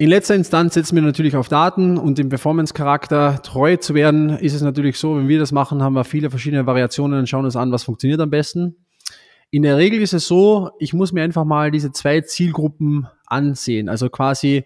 in 0.00 0.08
letzter 0.08 0.34
Instanz 0.34 0.74
setzen 0.74 0.94
wir 0.94 1.02
natürlich 1.02 1.36
auf 1.36 1.48
Daten 1.48 1.98
und 1.98 2.16
dem 2.16 2.30
Performance-Charakter 2.30 3.42
treu 3.42 3.76
zu 3.76 3.94
werden, 3.94 4.30
ist 4.30 4.54
es 4.54 4.62
natürlich 4.62 4.98
so, 4.98 5.16
wenn 5.16 5.28
wir 5.28 5.38
das 5.38 5.52
machen, 5.52 5.82
haben 5.82 5.92
wir 5.92 6.04
viele 6.04 6.30
verschiedene 6.30 6.64
Variationen 6.64 7.18
und 7.18 7.28
schauen 7.28 7.44
uns 7.44 7.54
an, 7.54 7.70
was 7.70 7.84
funktioniert 7.84 8.18
am 8.20 8.30
besten. 8.30 8.76
In 9.50 9.62
der 9.62 9.76
Regel 9.76 10.00
ist 10.00 10.14
es 10.14 10.26
so, 10.26 10.70
ich 10.78 10.94
muss 10.94 11.12
mir 11.12 11.22
einfach 11.22 11.44
mal 11.44 11.70
diese 11.70 11.92
zwei 11.92 12.22
Zielgruppen 12.22 13.08
ansehen. 13.26 13.88
Also 13.88 14.08
quasi, 14.08 14.64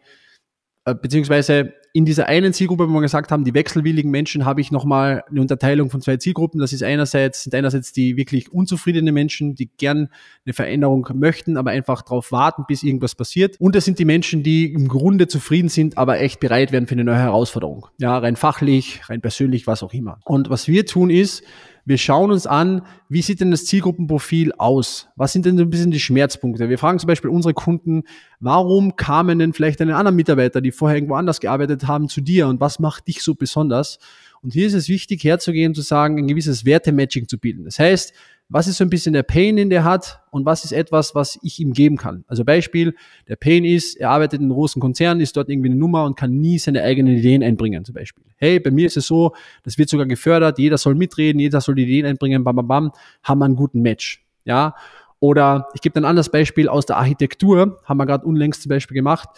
beziehungsweise 0.84 1.72
in 1.96 2.04
dieser 2.04 2.26
einen 2.26 2.52
Zielgruppe, 2.52 2.88
wo 2.88 2.94
wir 2.94 3.00
gesagt 3.00 3.30
haben, 3.30 3.44
die 3.44 3.54
wechselwilligen 3.54 4.10
Menschen, 4.10 4.44
habe 4.44 4.60
ich 4.60 4.72
nochmal 4.72 5.22
eine 5.30 5.40
Unterteilung 5.40 5.90
von 5.90 6.00
zwei 6.00 6.16
Zielgruppen. 6.16 6.60
Das 6.60 6.72
ist 6.72 6.82
einerseits, 6.82 7.44
sind 7.44 7.54
einerseits 7.54 7.92
die 7.92 8.16
wirklich 8.16 8.52
unzufriedene 8.52 9.12
Menschen, 9.12 9.54
die 9.54 9.70
gern 9.78 10.08
eine 10.44 10.52
Veränderung 10.52 11.08
möchten, 11.14 11.56
aber 11.56 11.70
einfach 11.70 12.02
darauf 12.02 12.32
warten, 12.32 12.64
bis 12.66 12.82
irgendwas 12.82 13.14
passiert. 13.14 13.60
Und 13.60 13.76
das 13.76 13.84
sind 13.84 14.00
die 14.00 14.04
Menschen, 14.04 14.42
die 14.42 14.72
im 14.72 14.88
Grunde 14.88 15.28
zufrieden 15.28 15.68
sind, 15.68 15.96
aber 15.96 16.18
echt 16.18 16.40
bereit 16.40 16.72
werden 16.72 16.88
für 16.88 16.96
eine 16.96 17.04
neue 17.04 17.18
Herausforderung. 17.18 17.86
Ja, 17.98 18.18
rein 18.18 18.34
fachlich, 18.34 19.08
rein 19.08 19.20
persönlich, 19.20 19.68
was 19.68 19.84
auch 19.84 19.92
immer. 19.92 20.18
Und 20.24 20.50
was 20.50 20.66
wir 20.66 20.86
tun 20.86 21.10
ist, 21.10 21.44
wir 21.84 21.98
schauen 21.98 22.30
uns 22.30 22.46
an, 22.46 22.82
wie 23.08 23.22
sieht 23.22 23.40
denn 23.40 23.50
das 23.50 23.66
Zielgruppenprofil 23.66 24.52
aus? 24.52 25.08
Was 25.16 25.32
sind 25.32 25.44
denn 25.44 25.56
so 25.58 25.64
ein 25.64 25.70
bisschen 25.70 25.90
die 25.90 26.00
Schmerzpunkte? 26.00 26.68
Wir 26.68 26.78
fragen 26.78 26.98
zum 26.98 27.08
Beispiel 27.08 27.30
unsere 27.30 27.52
Kunden, 27.52 28.04
warum 28.40 28.96
kamen 28.96 29.38
denn 29.38 29.52
vielleicht 29.52 29.80
einen 29.80 29.94
anderen 29.94 30.16
Mitarbeiter, 30.16 30.60
die 30.60 30.72
vorher 30.72 30.96
irgendwo 30.96 31.14
anders 31.14 31.40
gearbeitet 31.40 31.86
haben, 31.86 32.08
zu 32.08 32.20
dir 32.20 32.48
und 32.48 32.60
was 32.60 32.78
macht 32.78 33.08
dich 33.08 33.22
so 33.22 33.34
besonders? 33.34 33.98
Und 34.42 34.52
hier 34.52 34.66
ist 34.66 34.74
es 34.74 34.88
wichtig, 34.88 35.24
herzugehen 35.24 35.74
zu 35.74 35.82
sagen, 35.82 36.18
ein 36.18 36.26
gewisses 36.26 36.64
Wertematching 36.64 37.28
zu 37.28 37.38
bilden. 37.38 37.64
Das 37.64 37.78
heißt, 37.78 38.12
was 38.48 38.68
ist 38.68 38.76
so 38.76 38.84
ein 38.84 38.90
bisschen 38.90 39.14
der 39.14 39.22
Pain, 39.22 39.56
den 39.56 39.70
der 39.70 39.84
hat 39.84 40.20
und 40.30 40.44
was 40.44 40.64
ist 40.64 40.72
etwas, 40.72 41.14
was 41.14 41.38
ich 41.42 41.60
ihm 41.60 41.72
geben 41.72 41.96
kann. 41.96 42.24
Also 42.28 42.44
Beispiel, 42.44 42.94
der 43.26 43.36
Pain 43.36 43.64
ist, 43.64 43.96
er 43.96 44.10
arbeitet 44.10 44.40
in 44.40 44.46
einem 44.46 44.54
großen 44.54 44.80
Konzern, 44.80 45.20
ist 45.20 45.36
dort 45.36 45.48
irgendwie 45.48 45.70
eine 45.70 45.78
Nummer 45.78 46.04
und 46.04 46.16
kann 46.16 46.30
nie 46.32 46.58
seine 46.58 46.82
eigenen 46.82 47.16
Ideen 47.16 47.42
einbringen, 47.42 47.84
zum 47.84 47.94
Beispiel. 47.94 48.24
Hey, 48.36 48.60
bei 48.60 48.70
mir 48.70 48.86
ist 48.86 48.96
es 48.96 49.06
so, 49.06 49.34
das 49.62 49.78
wird 49.78 49.88
sogar 49.88 50.06
gefördert, 50.06 50.58
jeder 50.58 50.78
soll 50.78 50.94
mitreden, 50.94 51.40
jeder 51.40 51.60
soll 51.60 51.74
die 51.74 51.84
Ideen 51.84 52.06
einbringen, 52.06 52.44
bam, 52.44 52.56
bam, 52.56 52.68
bam, 52.68 52.92
haben 53.22 53.38
wir 53.38 53.46
einen 53.46 53.56
guten 53.56 53.80
Match. 53.80 54.24
Ja, 54.44 54.74
oder 55.20 55.68
ich 55.72 55.80
gebe 55.80 55.98
ein 55.98 56.04
anderes 56.04 56.28
Beispiel 56.28 56.68
aus 56.68 56.84
der 56.84 56.98
Architektur, 56.98 57.80
haben 57.84 57.96
wir 57.96 58.04
gerade 58.04 58.26
unlängst 58.26 58.62
zum 58.62 58.68
Beispiel 58.68 58.94
gemacht. 58.94 59.30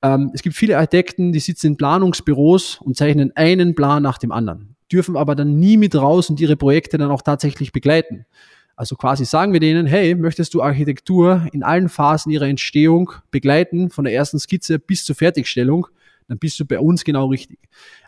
Ähm, 0.00 0.30
es 0.32 0.42
gibt 0.42 0.56
viele 0.56 0.76
Architekten, 0.76 1.32
die 1.32 1.40
sitzen 1.40 1.66
in 1.68 1.76
Planungsbüros 1.76 2.80
und 2.80 2.96
zeichnen 2.96 3.30
einen 3.34 3.74
Plan 3.74 4.02
nach 4.02 4.16
dem 4.16 4.32
anderen, 4.32 4.74
dürfen 4.94 5.16
aber 5.16 5.34
dann 5.34 5.58
nie 5.58 5.76
mit 5.76 5.94
raus 5.96 6.30
und 6.30 6.40
ihre 6.40 6.56
Projekte 6.56 6.96
dann 6.96 7.10
auch 7.10 7.22
tatsächlich 7.22 7.72
begleiten. 7.72 8.24
Also 8.76 8.96
quasi 8.96 9.24
sagen 9.24 9.52
wir 9.52 9.60
denen, 9.60 9.86
hey, 9.86 10.14
möchtest 10.14 10.54
du 10.54 10.62
Architektur 10.62 11.46
in 11.52 11.62
allen 11.62 11.88
Phasen 11.88 12.32
ihrer 12.32 12.46
Entstehung 12.46 13.12
begleiten, 13.30 13.90
von 13.90 14.04
der 14.04 14.14
ersten 14.14 14.38
Skizze 14.38 14.78
bis 14.78 15.04
zur 15.04 15.16
Fertigstellung, 15.16 15.88
dann 16.28 16.38
bist 16.38 16.58
du 16.58 16.64
bei 16.64 16.78
uns 16.78 17.04
genau 17.04 17.26
richtig. 17.26 17.58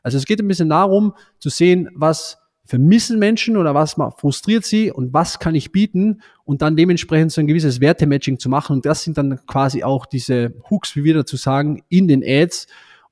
Also 0.03 0.17
es 0.17 0.25
geht 0.25 0.41
ein 0.41 0.49
bisschen 0.49 0.71
darum 0.71 1.13
zu 1.39 1.51
sehen, 1.51 1.89
was 1.95 2.39
vermissen 2.65 3.19
Menschen 3.19 3.57
oder 3.57 3.75
was 3.75 3.97
frustriert 4.19 4.65
sie 4.65 4.91
und 4.91 5.13
was 5.13 5.39
kann 5.39 5.55
ich 5.55 5.71
bieten 5.71 6.23
und 6.45 6.63
dann 6.63 6.77
dementsprechend 6.77 7.31
so 7.31 7.41
ein 7.41 7.47
gewisses 7.47 7.81
Wertematching 7.81 8.39
zu 8.39 8.49
machen. 8.49 8.75
Und 8.75 8.87
das 8.87 9.05
sind 9.05 9.19
dann 9.19 9.45
quasi 9.47 9.85
auch 9.85 10.07
diese 10.07 10.53
Hooks, 10.71 10.97
wie 10.97 11.05
wir 11.05 11.15
dazu 11.15 11.37
sagen, 11.37 11.83
in 11.89 12.09
den 12.09 12.25
Ads, 12.25 12.67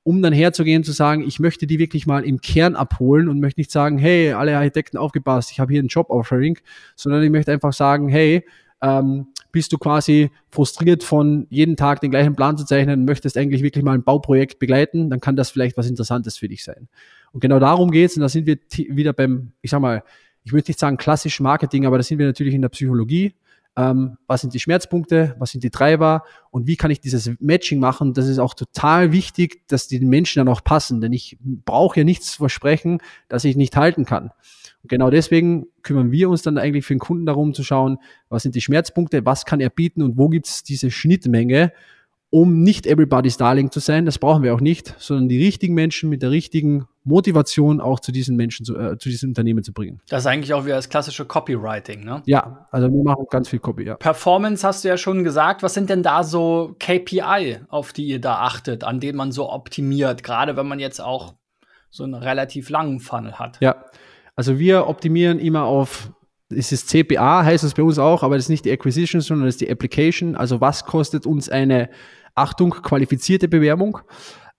um 0.05 0.21
dann 0.21 0.33
herzugehen 0.33 0.83
zu 0.83 0.91
sagen, 0.91 1.23
ich 1.27 1.39
möchte 1.39 1.65
die 1.65 1.79
wirklich 1.79 2.05
mal 2.05 2.23
im 2.23 2.39
Kern 2.39 2.75
abholen 2.75 3.27
und 3.27 3.39
möchte 3.39 3.59
nicht 3.59 3.71
sagen, 3.71 3.97
hey, 3.97 4.33
alle 4.33 4.55
Architekten 4.55 4.97
aufgepasst, 4.97 5.49
ich 5.51 5.59
habe 5.59 5.73
hier 5.73 5.81
ein 5.81 5.87
Job-Offering, 5.87 6.59
sondern 6.95 7.23
ich 7.23 7.31
möchte 7.31 7.51
einfach 7.51 7.73
sagen, 7.73 8.07
hey, 8.07 8.45
ähm, 8.83 9.27
bist 9.51 9.73
du 9.73 9.79
quasi 9.79 10.29
frustriert 10.51 11.03
von 11.03 11.47
jeden 11.49 11.75
Tag 11.75 12.01
den 12.01 12.11
gleichen 12.11 12.35
Plan 12.35 12.55
zu 12.55 12.65
zeichnen 12.65 12.99
und 12.99 13.05
möchtest 13.05 13.35
eigentlich 13.35 13.63
wirklich 13.63 13.83
mal 13.83 13.95
ein 13.95 14.03
Bauprojekt 14.03 14.59
begleiten, 14.59 15.09
dann 15.09 15.21
kann 15.21 15.35
das 15.35 15.49
vielleicht 15.49 15.75
was 15.75 15.89
Interessantes 15.89 16.37
für 16.37 16.47
dich 16.47 16.63
sein. 16.63 16.87
Und 17.31 17.39
genau 17.39 17.57
darum 17.57 17.89
geht's 17.89 18.15
und 18.15 18.21
da 18.21 18.29
sind 18.29 18.45
wir 18.45 18.59
wieder 18.89 19.11
beim, 19.11 19.53
ich 19.63 19.71
sag 19.71 19.81
mal, 19.81 20.03
ich 20.43 20.53
möchte 20.53 20.69
nicht 20.69 20.79
sagen 20.79 20.97
klassisch 20.97 21.39
Marketing, 21.39 21.87
aber 21.87 21.97
da 21.97 22.03
sind 22.03 22.19
wir 22.19 22.27
natürlich 22.27 22.53
in 22.53 22.61
der 22.61 22.69
Psychologie. 22.69 23.33
Ähm, 23.77 24.17
was 24.27 24.41
sind 24.41 24.53
die 24.53 24.59
Schmerzpunkte, 24.59 25.35
was 25.37 25.51
sind 25.51 25.63
die 25.63 25.69
Treiber 25.69 26.23
und 26.49 26.65
wie 26.65 26.77
kann 26.77 26.91
ich 26.91 27.01
dieses 27.01 27.29
Matching 27.39 27.79
machen? 27.79 28.13
Das 28.13 28.27
ist 28.27 28.39
auch 28.39 28.53
total 28.53 29.11
wichtig, 29.11 29.67
dass 29.67 29.87
die 29.87 29.99
Menschen 29.99 30.39
dann 30.39 30.47
auch 30.47 30.63
passen, 30.63 31.01
denn 31.01 31.11
ich 31.11 31.37
brauche 31.41 31.99
ja 31.99 32.03
nichts 32.05 32.35
versprechen, 32.35 32.99
das 33.27 33.43
ich 33.43 33.57
nicht 33.57 33.75
halten 33.75 34.05
kann. 34.05 34.31
Und 34.81 34.89
genau 34.89 35.09
deswegen 35.09 35.65
kümmern 35.81 36.11
wir 36.11 36.29
uns 36.29 36.41
dann 36.41 36.57
eigentlich 36.57 36.85
für 36.85 36.93
den 36.93 36.99
Kunden 36.99 37.25
darum 37.25 37.53
zu 37.53 37.63
schauen, 37.63 37.97
was 38.29 38.43
sind 38.43 38.55
die 38.55 38.61
Schmerzpunkte, 38.61 39.25
was 39.25 39.45
kann 39.45 39.59
er 39.59 39.69
bieten 39.69 40.01
und 40.01 40.17
wo 40.17 40.29
gibt 40.29 40.47
es 40.47 40.63
diese 40.63 40.89
Schnittmenge, 40.89 41.73
um 42.29 42.63
nicht 42.63 42.87
everybody's 42.87 43.37
Darling 43.37 43.71
zu 43.71 43.79
sein, 43.79 44.05
das 44.05 44.19
brauchen 44.19 44.43
wir 44.43 44.53
auch 44.53 44.61
nicht, 44.61 44.95
sondern 44.99 45.27
die 45.27 45.43
richtigen 45.43 45.73
Menschen 45.73 46.09
mit 46.09 46.21
der 46.21 46.31
richtigen 46.31 46.87
Motivation 47.05 47.79
auch 47.79 47.99
zu 47.99 48.11
diesen 48.11 48.35
Menschen, 48.35 48.65
zu, 48.65 48.77
äh, 48.77 48.97
zu 48.97 49.09
diesen 49.09 49.29
Unternehmen 49.29 49.63
zu 49.63 49.71
bringen. 49.71 50.01
Das 50.09 50.23
ist 50.23 50.27
eigentlich 50.27 50.53
auch 50.53 50.65
wieder 50.65 50.75
das 50.75 50.89
klassische 50.89 51.25
Copywriting, 51.25 52.03
ne? 52.03 52.23
Ja, 52.25 52.67
also 52.71 52.91
wir 52.91 53.03
machen 53.03 53.25
ganz 53.29 53.47
viel 53.47 53.59
Copy, 53.59 53.83
ja. 53.83 53.95
Performance 53.95 54.67
hast 54.67 54.83
du 54.83 54.89
ja 54.89 54.97
schon 54.97 55.23
gesagt. 55.23 55.63
Was 55.63 55.73
sind 55.73 55.89
denn 55.89 56.03
da 56.03 56.23
so 56.23 56.75
KPI, 56.79 57.59
auf 57.69 57.93
die 57.93 58.07
ihr 58.07 58.19
da 58.19 58.39
achtet, 58.39 58.83
an 58.83 58.99
denen 58.99 59.17
man 59.17 59.31
so 59.31 59.51
optimiert, 59.51 60.23
gerade 60.23 60.57
wenn 60.57 60.67
man 60.67 60.79
jetzt 60.79 60.99
auch 60.99 61.35
so 61.89 62.03
einen 62.03 62.15
relativ 62.15 62.69
langen 62.69 62.99
Funnel 62.99 63.39
hat? 63.39 63.59
Ja, 63.61 63.85
also 64.35 64.59
wir 64.59 64.87
optimieren 64.87 65.39
immer 65.39 65.63
auf 65.63 66.11
es 66.49 66.71
ist 66.71 66.89
CPA, 66.89 67.43
heißt 67.43 67.63
es 67.63 67.73
bei 67.73 67.81
uns 67.81 67.97
auch, 67.97 68.21
aber 68.21 68.35
das 68.35 68.45
ist 68.45 68.49
nicht 68.49 68.65
die 68.65 68.71
Acquisition, 68.71 69.19
sondern 69.19 69.47
das 69.47 69.55
ist 69.55 69.61
die 69.61 69.71
Application. 69.71 70.35
Also 70.35 70.61
was 70.61 70.85
kostet 70.85 71.25
uns 71.25 71.49
eine 71.49 71.89
Achtung, 72.35 72.71
qualifizierte 72.71 73.47
Bewerbung. 73.47 73.99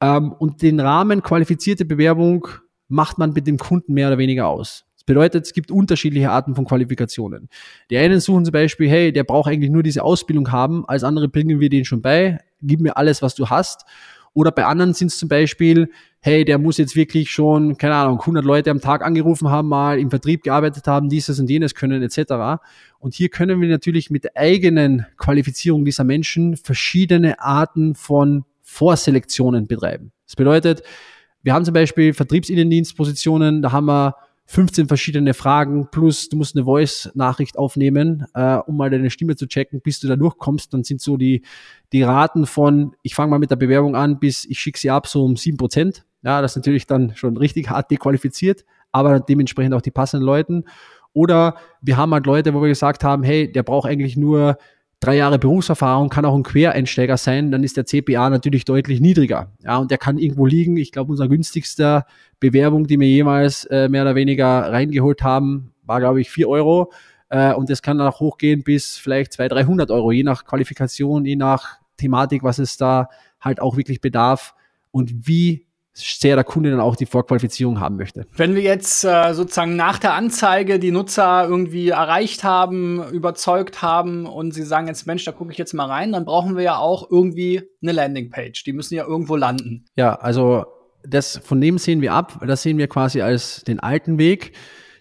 Ähm, 0.00 0.32
und 0.32 0.62
den 0.62 0.80
Rahmen 0.80 1.22
qualifizierte 1.22 1.84
Bewerbung 1.84 2.48
macht 2.88 3.18
man 3.18 3.32
mit 3.32 3.46
dem 3.46 3.58
Kunden 3.58 3.94
mehr 3.94 4.08
oder 4.08 4.18
weniger 4.18 4.48
aus. 4.48 4.84
Das 4.94 5.04
bedeutet, 5.04 5.46
es 5.46 5.52
gibt 5.52 5.70
unterschiedliche 5.70 6.30
Arten 6.30 6.54
von 6.54 6.64
Qualifikationen. 6.64 7.48
Die 7.90 7.96
einen 7.96 8.20
suchen 8.20 8.44
zum 8.44 8.52
Beispiel, 8.52 8.88
hey, 8.88 9.12
der 9.12 9.24
braucht 9.24 9.50
eigentlich 9.50 9.70
nur 9.70 9.82
diese 9.82 10.02
Ausbildung 10.02 10.52
haben, 10.52 10.86
als 10.86 11.04
andere 11.04 11.28
bringen 11.28 11.60
wir 11.60 11.68
den 11.68 11.84
schon 11.84 12.02
bei, 12.02 12.38
gib 12.60 12.80
mir 12.80 12.96
alles, 12.96 13.22
was 13.22 13.34
du 13.34 13.48
hast. 13.48 13.84
Oder 14.36 14.52
bei 14.52 14.66
anderen 14.66 14.92
sind 14.92 15.08
es 15.08 15.18
zum 15.18 15.30
Beispiel, 15.30 15.90
hey, 16.20 16.44
der 16.44 16.58
muss 16.58 16.76
jetzt 16.76 16.94
wirklich 16.94 17.30
schon, 17.30 17.78
keine 17.78 17.94
Ahnung, 17.94 18.20
100 18.20 18.44
Leute 18.44 18.70
am 18.70 18.82
Tag 18.82 19.02
angerufen 19.02 19.48
haben, 19.48 19.68
mal 19.68 19.98
im 19.98 20.10
Vertrieb 20.10 20.42
gearbeitet 20.42 20.86
haben, 20.86 21.08
dieses 21.08 21.40
und 21.40 21.48
jenes 21.48 21.74
können 21.74 22.02
etc. 22.02 22.60
Und 22.98 23.14
hier 23.14 23.30
können 23.30 23.62
wir 23.62 23.68
natürlich 23.70 24.10
mit 24.10 24.24
der 24.24 24.36
eigenen 24.36 25.06
Qualifizierung 25.16 25.86
dieser 25.86 26.04
Menschen 26.04 26.56
verschiedene 26.58 27.40
Arten 27.40 27.94
von 27.94 28.44
Vorselektionen 28.66 29.68
betreiben. 29.68 30.12
Das 30.26 30.34
bedeutet, 30.34 30.82
wir 31.42 31.54
haben 31.54 31.64
zum 31.64 31.72
Beispiel 31.72 32.12
Vertriebsinnendienstpositionen, 32.12 33.62
da 33.62 33.70
haben 33.70 33.86
wir 33.86 34.16
15 34.46 34.88
verschiedene 34.88 35.34
Fragen, 35.34 35.88
plus 35.90 36.28
du 36.28 36.36
musst 36.36 36.56
eine 36.56 36.64
Voice-Nachricht 36.64 37.58
aufnehmen, 37.58 38.26
äh, 38.34 38.56
um 38.56 38.76
mal 38.76 38.90
deine 38.90 39.10
Stimme 39.10 39.36
zu 39.36 39.46
checken, 39.46 39.80
bis 39.80 40.00
du 40.00 40.08
da 40.08 40.16
durchkommst. 40.16 40.74
Dann 40.74 40.82
sind 40.82 41.00
so 41.00 41.16
die, 41.16 41.42
die 41.92 42.02
Raten 42.02 42.46
von, 42.46 42.94
ich 43.02 43.14
fange 43.14 43.30
mal 43.30 43.38
mit 43.38 43.50
der 43.50 43.56
Bewerbung 43.56 43.94
an, 43.94 44.18
bis 44.18 44.44
ich 44.44 44.58
schicke 44.58 44.78
sie 44.78 44.90
ab, 44.90 45.06
so 45.06 45.24
um 45.24 45.36
sieben 45.36 45.56
Prozent. 45.56 46.04
Ja, 46.22 46.42
das 46.42 46.52
ist 46.52 46.56
natürlich 46.56 46.86
dann 46.86 47.14
schon 47.14 47.36
richtig 47.36 47.70
hart 47.70 47.90
dequalifiziert, 47.90 48.64
aber 48.90 49.20
dementsprechend 49.20 49.74
auch 49.74 49.82
die 49.82 49.92
passenden 49.92 50.26
Leuten. 50.26 50.64
Oder 51.12 51.56
wir 51.80 51.96
haben 51.96 52.12
halt 52.12 52.26
Leute, 52.26 52.52
wo 52.52 52.60
wir 52.60 52.68
gesagt 52.68 53.04
haben, 53.04 53.22
hey, 53.22 53.50
der 53.50 53.62
braucht 53.62 53.88
eigentlich 53.88 54.16
nur 54.16 54.58
drei 55.00 55.16
Jahre 55.16 55.38
Berufserfahrung, 55.38 56.08
kann 56.08 56.24
auch 56.24 56.34
ein 56.34 56.42
Quereinsteiger 56.42 57.16
sein, 57.16 57.50
dann 57.50 57.62
ist 57.62 57.76
der 57.76 57.86
CPA 57.86 58.30
natürlich 58.30 58.64
deutlich 58.64 59.00
niedriger. 59.00 59.52
Ja, 59.62 59.78
und 59.78 59.90
der 59.90 59.98
kann 59.98 60.18
irgendwo 60.18 60.46
liegen. 60.46 60.76
Ich 60.76 60.92
glaube, 60.92 61.12
unser 61.12 61.28
günstigster 61.28 62.06
Bewerbung, 62.40 62.86
die 62.86 62.98
wir 62.98 63.08
jemals 63.08 63.64
äh, 63.66 63.88
mehr 63.88 64.02
oder 64.02 64.14
weniger 64.14 64.72
reingeholt 64.72 65.22
haben, 65.22 65.72
war, 65.84 66.00
glaube 66.00 66.20
ich, 66.20 66.30
vier 66.30 66.48
Euro. 66.48 66.92
Äh, 67.28 67.52
und 67.54 67.70
das 67.70 67.82
kann 67.82 67.98
dann 67.98 68.08
auch 68.08 68.20
hochgehen 68.20 68.62
bis 68.62 68.96
vielleicht 68.96 69.32
200, 69.34 69.58
300 69.58 69.90
Euro, 69.90 70.12
je 70.12 70.22
nach 70.22 70.44
Qualifikation, 70.44 71.24
je 71.24 71.36
nach 71.36 71.78
Thematik, 71.96 72.42
was 72.42 72.58
es 72.58 72.76
da 72.76 73.08
halt 73.40 73.60
auch 73.60 73.76
wirklich 73.76 74.00
bedarf 74.00 74.54
und 74.90 75.28
wie 75.28 75.65
sehr 75.96 76.34
der 76.34 76.44
Kunde 76.44 76.70
dann 76.70 76.80
auch 76.80 76.94
die 76.94 77.06
Vorqualifizierung 77.06 77.80
haben 77.80 77.96
möchte. 77.96 78.26
Wenn 78.36 78.54
wir 78.54 78.62
jetzt 78.62 79.04
äh, 79.04 79.32
sozusagen 79.32 79.76
nach 79.76 79.98
der 79.98 80.12
Anzeige 80.12 80.78
die 80.78 80.90
Nutzer 80.90 81.46
irgendwie 81.48 81.88
erreicht 81.88 82.44
haben, 82.44 83.02
überzeugt 83.10 83.82
haben 83.82 84.26
und 84.26 84.52
sie 84.52 84.62
sagen 84.62 84.88
jetzt, 84.88 85.06
Mensch, 85.06 85.24
da 85.24 85.32
gucke 85.32 85.52
ich 85.52 85.58
jetzt 85.58 85.72
mal 85.72 85.86
rein, 85.86 86.12
dann 86.12 86.24
brauchen 86.24 86.56
wir 86.56 86.62
ja 86.62 86.76
auch 86.76 87.10
irgendwie 87.10 87.62
eine 87.82 87.92
Landingpage. 87.92 88.62
Die 88.64 88.72
müssen 88.72 88.94
ja 88.94 89.06
irgendwo 89.06 89.36
landen. 89.36 89.86
Ja, 89.96 90.14
also 90.14 90.66
das, 91.02 91.40
von 91.42 91.60
dem 91.60 91.78
sehen 91.78 92.02
wir 92.02 92.12
ab. 92.12 92.40
Das 92.46 92.62
sehen 92.62 92.78
wir 92.78 92.88
quasi 92.88 93.22
als 93.22 93.62
den 93.64 93.80
alten 93.80 94.18
Weg. 94.18 94.52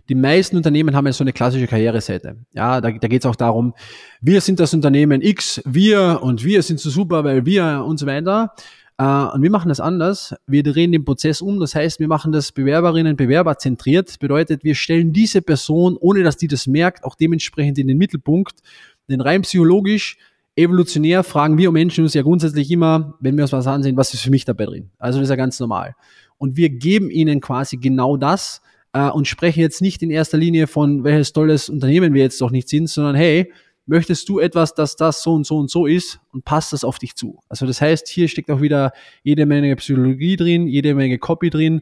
Die 0.08 0.16
meisten 0.16 0.56
Unternehmen 0.56 0.96
haben 0.96 1.08
ja 1.08 1.14
so 1.14 1.24
eine 1.24 1.34
klassische 1.34 1.68
Karriereseite. 1.68 2.38
Ja, 2.54 2.80
da, 2.80 2.92
da 2.92 3.08
geht 3.08 3.24
es 3.24 3.26
auch 3.26 3.36
darum, 3.36 3.74
wir 4.22 4.40
sind 4.40 4.60
das 4.60 4.74
Unternehmen 4.74 5.22
X, 5.22 5.62
wir 5.66 6.20
und 6.22 6.44
wir 6.44 6.62
sind 6.62 6.80
so 6.80 6.90
super, 6.90 7.24
weil 7.24 7.46
wir 7.46 7.84
und 7.86 7.98
so 7.98 8.06
weiter. 8.06 8.54
Uh, 9.02 9.30
und 9.34 9.42
wir 9.42 9.52
machen 9.52 9.68
das 9.68 9.82
anders. 9.82 10.34
Wir 10.48 10.64
drehen 10.64 10.94
den 10.94 11.04
Prozess 11.04 11.42
um. 11.42 11.60
Das 11.60 11.76
heißt, 11.76 12.00
wir 12.00 12.08
machen 12.08 12.32
das 12.32 12.54
Bewerberinnen, 12.54 13.18
Bewerber 13.18 13.58
zentriert. 13.58 14.18
Bedeutet, 14.20 14.64
wir 14.64 14.74
stellen 14.74 15.12
diese 15.12 15.42
Person, 15.42 15.98
ohne 16.00 16.24
dass 16.24 16.38
die 16.38 16.48
das 16.48 16.66
merkt, 16.66 17.04
auch 17.04 17.16
dementsprechend 17.16 17.78
in 17.78 17.88
den 17.88 17.98
Mittelpunkt. 17.98 18.62
Denn 19.10 19.20
rein 19.20 19.42
psychologisch, 19.42 20.18
evolutionär 20.56 21.24
fragen 21.24 21.58
wir 21.58 21.72
Menschen 21.72 22.06
uns 22.06 22.14
ja 22.14 22.22
grundsätzlich 22.22 22.72
immer, 22.72 23.18
wenn 23.20 23.36
wir 23.36 23.44
uns 23.44 23.52
was 23.52 23.68
ansehen, 23.68 23.98
was 23.98 24.14
ist 24.14 24.22
für 24.22 24.32
mich 24.32 24.46
dabei 24.46 24.66
drin? 24.66 24.92
Also 24.98 25.20
das 25.20 25.26
ist 25.26 25.30
ja 25.30 25.36
ganz 25.36 25.60
normal. 25.60 25.96
Und 26.38 26.56
wir 26.56 26.70
geben 26.70 27.10
ihnen 27.10 27.42
quasi 27.42 27.76
genau 27.76 28.16
das 28.16 28.62
uh, 28.96 29.10
und 29.12 29.28
sprechen 29.28 29.60
jetzt 29.60 29.82
nicht 29.82 30.04
in 30.04 30.10
erster 30.10 30.38
Linie 30.38 30.68
von, 30.68 31.04
welches 31.04 31.34
tolles 31.34 31.68
Unternehmen 31.68 32.14
wir 32.14 32.22
jetzt 32.22 32.40
doch 32.40 32.52
nicht 32.52 32.70
sind, 32.70 32.90
sondern 32.90 33.16
hey, 33.16 33.52
möchtest 33.86 34.28
du 34.30 34.40
etwas, 34.40 34.74
dass 34.74 34.96
das 34.96 35.22
so 35.22 35.34
und 35.34 35.46
so 35.46 35.58
und 35.58 35.70
so 35.70 35.86
ist 35.86 36.20
und 36.32 36.44
passt 36.46 36.74
das 36.74 36.84
auf 36.84 37.00
dich 37.00 37.16
zu. 37.16 37.40
Also 37.50 37.66
das 37.66 37.82
heißt, 37.82 38.08
hier 38.08 38.28
steckt 38.28 38.50
auch 38.50 38.62
wieder 38.62 38.92
jede 39.24 39.46
Menge 39.46 39.76
Psychologie 39.76 40.36
drin, 40.36 40.68
jede 40.68 40.96
Menge 40.96 41.20
Copy 41.20 41.50
drin, 41.50 41.82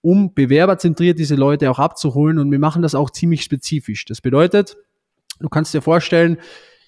um 0.00 0.34
bewerberzentriert 0.34 1.18
diese 1.18 1.34
Leute 1.34 1.70
auch 1.70 1.78
abzuholen 1.78 2.38
und 2.38 2.50
wir 2.50 2.58
machen 2.58 2.82
das 2.82 2.94
auch 2.94 3.10
ziemlich 3.10 3.42
spezifisch. 3.42 4.04
Das 4.04 4.20
bedeutet, 4.20 4.76
du 5.40 5.48
kannst 5.48 5.74
dir 5.74 5.82
vorstellen, 5.82 6.38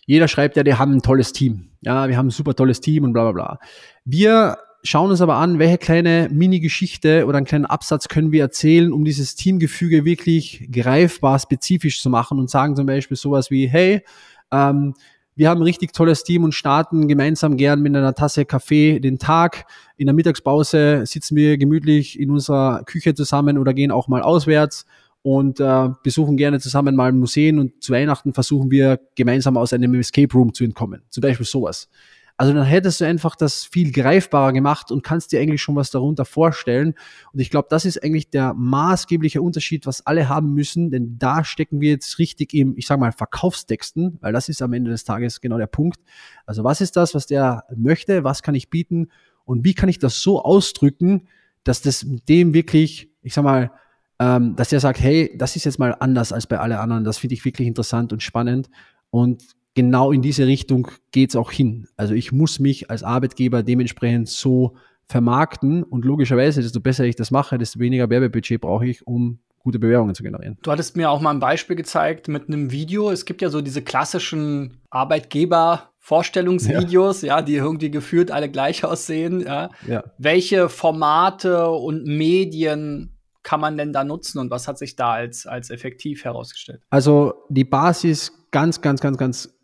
jeder 0.07 0.29
schreibt 0.29 0.57
ja, 0.57 0.63
die 0.63 0.75
haben 0.75 0.93
ein 0.93 1.03
tolles 1.03 1.33
Team. 1.33 1.71
Ja, 1.81 2.09
wir 2.09 2.17
haben 2.17 2.29
ein 2.29 2.31
super 2.31 2.55
tolles 2.55 2.81
Team 2.81 3.05
und 3.05 3.13
bla 3.13 3.31
bla 3.31 3.33
bla. 3.33 3.59
Wir 4.05 4.57
schauen 4.87 5.11
uns 5.11 5.21
aber 5.21 5.37
an, 5.37 5.59
welche 5.59 5.79
kleine 5.79 6.29
Mini-Geschichte 6.31 7.27
oder 7.27 7.39
einen 7.39 7.47
kleinen 7.47 7.67
Absatz 7.67 8.09
können 8.09 8.33
wir 8.33 8.43
erzählen, 8.43 8.93
um 8.93 9.05
dieses 9.05 9.35
Teamgefüge 9.35 10.05
wirklich 10.05 10.69
greifbar, 10.71 11.39
spezifisch 11.39 12.01
zu 12.01 12.09
machen 12.09 12.39
und 12.39 12.49
sagen 12.49 12.77
zum 12.77 12.87
Beispiel 12.87 13.17
sowas 13.17 13.51
wie, 13.51 13.67
hey, 13.67 14.03
ähm, 14.53 14.95
wir 15.39 15.51
haben 15.51 15.61
ein 15.61 15.65
richtig 15.65 15.93
tolles 15.93 16.25
Team 16.25 16.45
und 16.45 16.53
starten 16.53 17.09
gemeinsam 17.09 17.59
gern 17.59 17.83
mit 17.83 17.95
einer 17.95 18.15
Tasse 18.15 18.47
Kaffee 18.47 19.01
den 19.01 19.19
Tag. 19.19 19.67
In 19.99 20.07
der 20.07 20.15
Mittagspause 20.15 21.05
sitzen 21.05 21.37
wir 21.37 21.59
gemütlich 21.59 22.19
in 22.19 22.31
unserer 22.31 22.83
Küche 22.85 23.15
zusammen 23.15 23.59
oder 23.59 23.75
gehen 23.75 23.91
auch 23.91 24.09
mal 24.09 24.23
auswärts 24.23 24.87
und 25.21 25.61
äh, 25.61 25.89
besuchen 26.03 26.39
gerne 26.39 26.59
zusammen 26.59 26.97
mal 26.97 27.13
Museen 27.13 27.59
und 27.59 27.83
zu 27.83 27.93
Weihnachten 27.93 28.33
versuchen 28.33 28.71
wir 28.71 28.99
gemeinsam 29.15 29.59
aus 29.59 29.75
einem 29.75 29.95
Escape 29.97 30.33
Room 30.33 30.55
zu 30.55 30.65
entkommen. 30.65 31.03
Zum 31.11 31.21
Beispiel 31.21 31.45
sowas. 31.45 31.89
Also 32.39 32.53
dann 32.53 32.65
hättest 32.65 33.01
du 33.01 33.07
einfach 33.07 33.35
das 33.35 33.65
viel 33.65 33.93
greifbarer 33.93 34.53
gemacht 34.53 34.91
und 34.91 35.03
kannst 35.03 35.33
dir 35.33 35.41
eigentlich 35.41 35.63
schon 35.63 35.75
was 35.75 35.91
darunter 35.91 36.27
vorstellen. 36.27 36.95
Und 37.33 37.41
ich 37.41 37.51
glaube, 37.51 37.69
das 37.71 37.87
ist 37.87 38.03
eigentlich 38.05 38.29
der 38.29 38.53
maßgebliche 38.53 39.41
Unterschied, 39.41 39.87
was 39.87 40.07
alle 40.07 40.29
haben 40.29 40.53
müssen, 40.53 40.91
denn 40.91 41.19
da 41.19 41.45
stecken 41.45 41.81
wir 41.81 41.91
jetzt 41.91 42.19
richtig 42.19 42.53
im, 42.53 42.77
ich 42.77 42.87
sage 42.87 43.01
mal, 43.01 43.13
Verkaufstexten, 43.13 44.19
weil 44.21 44.35
das 44.35 44.51
ist 44.51 44.61
am 44.61 44.75
Ende 44.75 44.91
des 44.91 45.05
Tages 45.05 45.41
genau 45.41 45.57
der 45.57 45.67
Punkt. 45.67 45.99
Also 46.45 46.63
was 46.63 46.83
ist 46.83 46.97
das, 46.97 47.15
was 47.15 47.27
der 47.27 47.65
möchte, 47.75 48.23
was 48.23 48.43
kann 48.43 48.55
ich 48.55 48.69
bieten 48.69 49.09
und 49.47 49.65
wie 49.65 49.75
kann 49.75 49.89
ich 49.89 49.99
das 49.99 50.21
so 50.21 50.43
ausdrücken, 50.43 51.29
dass 51.65 51.81
das 51.81 52.05
dem 52.29 52.53
wirklich, 52.53 53.09
ich 53.23 53.33
sag 53.33 53.45
mal, 53.45 53.71
ähm, 54.19 54.57
dass 54.57 54.69
der 54.69 54.81
sagt, 54.81 55.01
hey, 55.01 55.35
das 55.39 55.57
ist 55.57 55.65
jetzt 55.65 55.79
mal 55.79 55.97
anders 55.99 56.33
als 56.33 56.47
bei 56.47 56.59
alle 56.59 56.81
anderen, 56.81 57.05
das 57.05 57.17
finde 57.19 57.35
ich 57.35 57.45
wirklich 57.47 57.67
interessant 57.67 58.13
und 58.13 58.23
spannend 58.23 58.69
und 59.11 59.43
genau 59.77 60.11
in 60.11 60.23
diese 60.23 60.47
Richtung 60.47 60.89
geht's 61.13 61.37
auch 61.37 61.53
hin. 61.53 61.87
Also 61.97 62.15
ich 62.15 62.33
muss 62.33 62.59
mich 62.59 62.91
als 62.91 63.05
Arbeitgeber 63.05 63.63
dementsprechend 63.63 64.29
so 64.29 64.75
vermarkten 65.07 65.85
und 65.85 66.05
logischerweise, 66.05 66.63
desto 66.63 66.81
besser 66.81 67.05
ich 67.05 67.15
das 67.15 67.31
mache, 67.31 67.59
desto 67.59 67.79
weniger 67.79 68.11
Werbebudget 68.11 68.61
brauche 68.61 68.87
ich, 68.87 69.07
um 69.07 69.39
gute 69.61 69.79
Bewerbungen 69.79 70.15
zu 70.15 70.23
generieren. 70.23 70.59
Du 70.63 70.73
hattest 70.73 70.97
mir 70.97 71.11
auch 71.11 71.21
mal 71.21 71.31
ein 71.31 71.41
Beispiel 71.41 71.77
gezeigt 71.77 72.27
mit 72.29 72.49
einem 72.49 72.73
Video. 72.73 73.11
Es 73.11 73.25
gibt 73.25 73.43
ja 73.43 73.51
so 73.51 73.61
diese 73.61 73.83
klassischen 73.83 74.79
Arbeitgeber 74.91 75.91
Vorstellungsvideos, 75.99 77.23
ja. 77.23 77.39
ja. 77.39 77.43
die 77.43 77.57
irgendwie 77.57 77.91
gefühlt 77.91 78.31
alle 78.31 78.49
gleich 78.49 78.85
aussehen. 78.85 79.41
Ja. 79.41 79.71
ja. 79.87 80.05
Welche 80.19 80.69
Formate 80.69 81.69
und 81.69 82.05
Medien 82.05 83.13
kann 83.43 83.61
man 83.61 83.77
denn 83.77 83.93
da 83.93 84.05
nutzen 84.05 84.39
und 84.39 84.51
was 84.51 84.67
hat 84.67 84.79
sich 84.79 84.97
da 84.97 85.13
als, 85.13 85.47
als 85.47 85.71
effektiv 85.71 86.25
herausgestellt? 86.25 86.83
Also 86.91 87.35
die 87.49 87.65
Basis 87.65 88.33
ganz, 88.51 88.81
ganz, 88.81 89.01
ganz, 89.01 89.19
ganz 89.19 89.56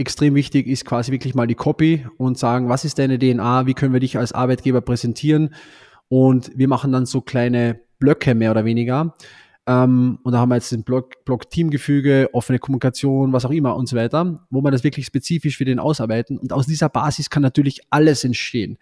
extrem 0.00 0.34
wichtig 0.34 0.66
ist 0.66 0.84
quasi 0.84 1.12
wirklich 1.12 1.34
mal 1.34 1.46
die 1.46 1.54
Copy 1.54 2.06
und 2.16 2.38
sagen, 2.38 2.68
was 2.68 2.84
ist 2.84 2.98
deine 2.98 3.18
DNA, 3.18 3.66
wie 3.66 3.74
können 3.74 3.92
wir 3.92 4.00
dich 4.00 4.18
als 4.18 4.32
Arbeitgeber 4.32 4.80
präsentieren 4.80 5.54
und 6.08 6.50
wir 6.56 6.66
machen 6.66 6.90
dann 6.90 7.06
so 7.06 7.20
kleine 7.20 7.80
Blöcke 7.98 8.34
mehr 8.34 8.50
oder 8.50 8.64
weniger, 8.64 9.14
ähm, 9.70 10.18
und 10.24 10.32
da 10.32 10.38
haben 10.38 10.48
wir 10.48 10.56
jetzt 10.56 10.72
den 10.72 10.82
Blog, 10.82 11.24
Blog 11.24 11.48
Teamgefüge, 11.48 12.30
offene 12.32 12.58
Kommunikation, 12.58 13.32
was 13.32 13.44
auch 13.44 13.50
immer 13.50 13.76
und 13.76 13.88
so 13.88 13.96
weiter, 13.96 14.44
wo 14.50 14.62
wir 14.62 14.70
das 14.72 14.82
wirklich 14.82 15.06
spezifisch 15.06 15.56
für 15.56 15.64
den 15.64 15.78
ausarbeiten. 15.78 16.38
Und 16.38 16.52
aus 16.52 16.66
dieser 16.66 16.88
Basis 16.88 17.30
kann 17.30 17.42
natürlich 17.42 17.80
alles 17.90 18.24
entstehen. 18.24 18.78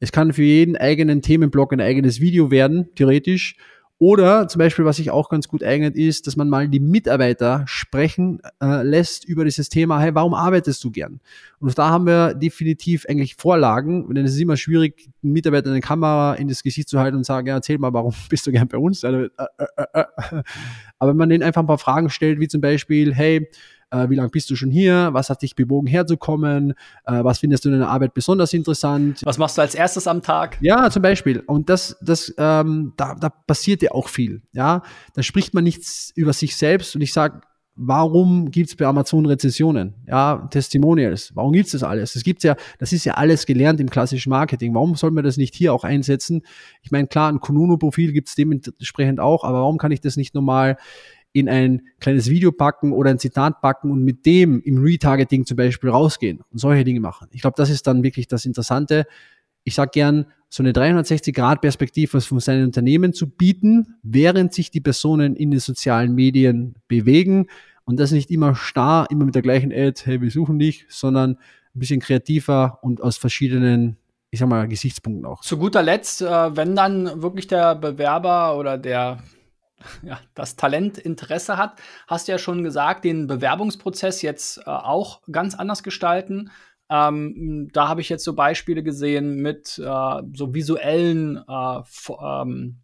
Es 0.00 0.10
kann 0.10 0.32
für 0.32 0.42
jeden 0.42 0.76
eigenen 0.76 1.22
Themenblock 1.22 1.72
ein 1.72 1.80
eigenes 1.80 2.20
Video 2.20 2.50
werden, 2.50 2.88
theoretisch. 2.96 3.56
Oder 4.02 4.48
zum 4.48 4.58
Beispiel, 4.58 4.84
was 4.84 4.96
sich 4.96 5.12
auch 5.12 5.28
ganz 5.28 5.46
gut 5.46 5.62
eignet, 5.62 5.94
ist, 5.94 6.26
dass 6.26 6.34
man 6.34 6.48
mal 6.48 6.66
die 6.66 6.80
Mitarbeiter 6.80 7.62
sprechen 7.68 8.40
äh, 8.60 8.82
lässt 8.82 9.24
über 9.24 9.44
dieses 9.44 9.68
Thema, 9.68 10.00
hey, 10.00 10.12
warum 10.12 10.34
arbeitest 10.34 10.82
du 10.82 10.90
gern? 10.90 11.20
Und 11.60 11.78
da 11.78 11.90
haben 11.90 12.06
wir 12.06 12.34
definitiv 12.34 13.06
eigentlich 13.08 13.36
Vorlagen, 13.36 14.12
denn 14.12 14.24
es 14.24 14.32
ist 14.32 14.40
immer 14.40 14.56
schwierig, 14.56 15.08
einen 15.22 15.34
Mitarbeiter 15.34 15.70
eine 15.70 15.78
Kamera 15.78 16.34
in 16.34 16.48
das 16.48 16.64
Gesicht 16.64 16.88
zu 16.88 16.98
halten 16.98 17.16
und 17.16 17.24
sagen, 17.24 17.46
ja, 17.46 17.54
erzähl 17.54 17.78
mal, 17.78 17.92
warum 17.92 18.12
bist 18.28 18.44
du 18.44 18.50
gern 18.50 18.66
bei 18.66 18.76
uns? 18.76 19.04
Also, 19.04 19.18
äh, 19.18 19.28
äh. 19.76 20.00
äh. 20.00 20.42
Aber 20.98 21.10
wenn 21.12 21.16
man 21.16 21.28
denen 21.28 21.44
einfach 21.44 21.62
ein 21.62 21.68
paar 21.68 21.78
Fragen 21.78 22.10
stellt, 22.10 22.40
wie 22.40 22.48
zum 22.48 22.60
Beispiel, 22.60 23.14
hey, 23.14 23.48
äh, 23.92 24.08
wie 24.10 24.16
lange 24.16 24.30
bist 24.30 24.50
du 24.50 24.56
schon 24.56 24.70
hier, 24.70 25.10
was 25.12 25.30
hat 25.30 25.42
dich 25.42 25.54
bewogen 25.54 25.86
herzukommen, 25.86 26.72
äh, 27.04 27.22
was 27.22 27.38
findest 27.38 27.64
du 27.64 27.68
in 27.68 27.74
deiner 27.74 27.90
Arbeit 27.90 28.14
besonders 28.14 28.52
interessant. 28.52 29.20
Was 29.24 29.38
machst 29.38 29.58
du 29.58 29.62
als 29.62 29.74
erstes 29.74 30.06
am 30.06 30.22
Tag? 30.22 30.58
Ja, 30.60 30.90
zum 30.90 31.02
Beispiel. 31.02 31.40
Und 31.40 31.68
das, 31.68 31.96
das, 32.00 32.34
ähm, 32.38 32.94
da, 32.96 33.14
da 33.14 33.28
passiert 33.28 33.82
ja 33.82 33.92
auch 33.92 34.08
viel. 34.08 34.42
Ja, 34.52 34.82
da 35.14 35.22
spricht 35.22 35.54
man 35.54 35.64
nichts 35.64 36.12
über 36.16 36.32
sich 36.32 36.56
selbst 36.56 36.96
und 36.96 37.02
ich 37.02 37.12
sage, 37.12 37.42
warum 37.74 38.50
gibt's 38.50 38.76
bei 38.76 38.86
Amazon 38.86 39.26
Rezessionen? 39.26 39.94
Ja, 40.06 40.48
Testimonials. 40.50 41.32
Warum 41.34 41.52
gibt's 41.52 41.72
das 41.72 41.82
alles? 41.82 42.12
Das 42.12 42.22
gibt's 42.22 42.44
ja, 42.44 42.56
das 42.78 42.92
ist 42.92 43.04
ja 43.04 43.14
alles 43.14 43.46
gelernt 43.46 43.80
im 43.80 43.90
klassischen 43.90 44.30
Marketing. 44.30 44.74
Warum 44.74 44.94
soll 44.94 45.10
man 45.10 45.24
das 45.24 45.36
nicht 45.36 45.54
hier 45.54 45.72
auch 45.72 45.84
einsetzen? 45.84 46.42
Ich 46.82 46.90
meine, 46.90 47.08
klar, 47.08 47.30
ein 47.30 47.40
Konuno-Profil 47.40 48.12
gibt's 48.12 48.34
dementsprechend 48.34 49.20
auch, 49.20 49.44
aber 49.44 49.60
warum 49.60 49.78
kann 49.78 49.92
ich 49.92 50.00
das 50.00 50.16
nicht 50.16 50.34
normal 50.34 50.76
in 51.32 51.48
ein 51.48 51.82
kleines 52.00 52.28
Video 52.28 52.52
packen 52.52 52.92
oder 52.92 53.10
ein 53.10 53.18
Zitat 53.18 53.60
packen 53.60 53.90
und 53.90 54.04
mit 54.04 54.26
dem 54.26 54.60
im 54.62 54.82
Retargeting 54.82 55.46
zum 55.46 55.56
Beispiel 55.56 55.90
rausgehen 55.90 56.40
und 56.50 56.58
solche 56.58 56.84
Dinge 56.84 57.00
machen. 57.00 57.28
Ich 57.32 57.40
glaube, 57.40 57.54
das 57.56 57.70
ist 57.70 57.86
dann 57.86 58.02
wirklich 58.02 58.28
das 58.28 58.44
Interessante. 58.44 59.06
Ich 59.64 59.74
sage 59.74 59.90
gern, 59.92 60.26
so 60.48 60.62
eine 60.62 60.72
360-Grad-Perspektive 60.72 62.20
von 62.20 62.40
seinen 62.40 62.64
Unternehmen 62.64 63.14
zu 63.14 63.30
bieten, 63.30 63.94
während 64.02 64.52
sich 64.52 64.70
die 64.70 64.82
Personen 64.82 65.34
in 65.34 65.50
den 65.50 65.60
sozialen 65.60 66.14
Medien 66.14 66.74
bewegen 66.88 67.46
und 67.84 67.98
das 67.98 68.10
nicht 68.10 68.30
immer 68.30 68.54
starr, 68.54 69.06
immer 69.10 69.24
mit 69.24 69.34
der 69.34 69.42
gleichen 69.42 69.72
Ad, 69.72 70.02
hey, 70.04 70.20
wir 70.20 70.30
suchen 70.30 70.58
dich, 70.58 70.84
sondern 70.88 71.38
ein 71.74 71.78
bisschen 71.78 72.00
kreativer 72.00 72.78
und 72.82 73.02
aus 73.02 73.16
verschiedenen 73.16 73.96
ich 74.32 74.40
sag 74.40 74.48
mal, 74.48 74.66
Gesichtspunkten 74.66 75.26
auch. 75.26 75.42
Zu 75.42 75.58
guter 75.58 75.82
Letzt, 75.82 76.22
äh, 76.22 76.56
wenn 76.56 76.74
dann 76.74 77.20
wirklich 77.20 77.48
der 77.48 77.74
Bewerber 77.74 78.56
oder 78.56 78.78
der 78.78 79.18
ja, 80.02 80.20
das 80.34 80.56
Talent 80.56 80.98
Interesse 80.98 81.56
hat, 81.56 81.80
hast 82.06 82.28
du 82.28 82.32
ja 82.32 82.38
schon 82.38 82.62
gesagt, 82.62 83.04
den 83.04 83.26
Bewerbungsprozess 83.26 84.22
jetzt 84.22 84.58
äh, 84.58 84.62
auch 84.70 85.22
ganz 85.30 85.54
anders 85.54 85.82
gestalten. 85.82 86.50
Ähm, 86.90 87.68
da 87.72 87.88
habe 87.88 88.00
ich 88.00 88.08
jetzt 88.08 88.24
so 88.24 88.34
Beispiele 88.34 88.82
gesehen 88.82 89.36
mit 89.36 89.78
äh, 89.78 90.22
so 90.34 90.54
visuellen 90.54 91.42
äh, 91.48 91.80
ähm, 92.20 92.82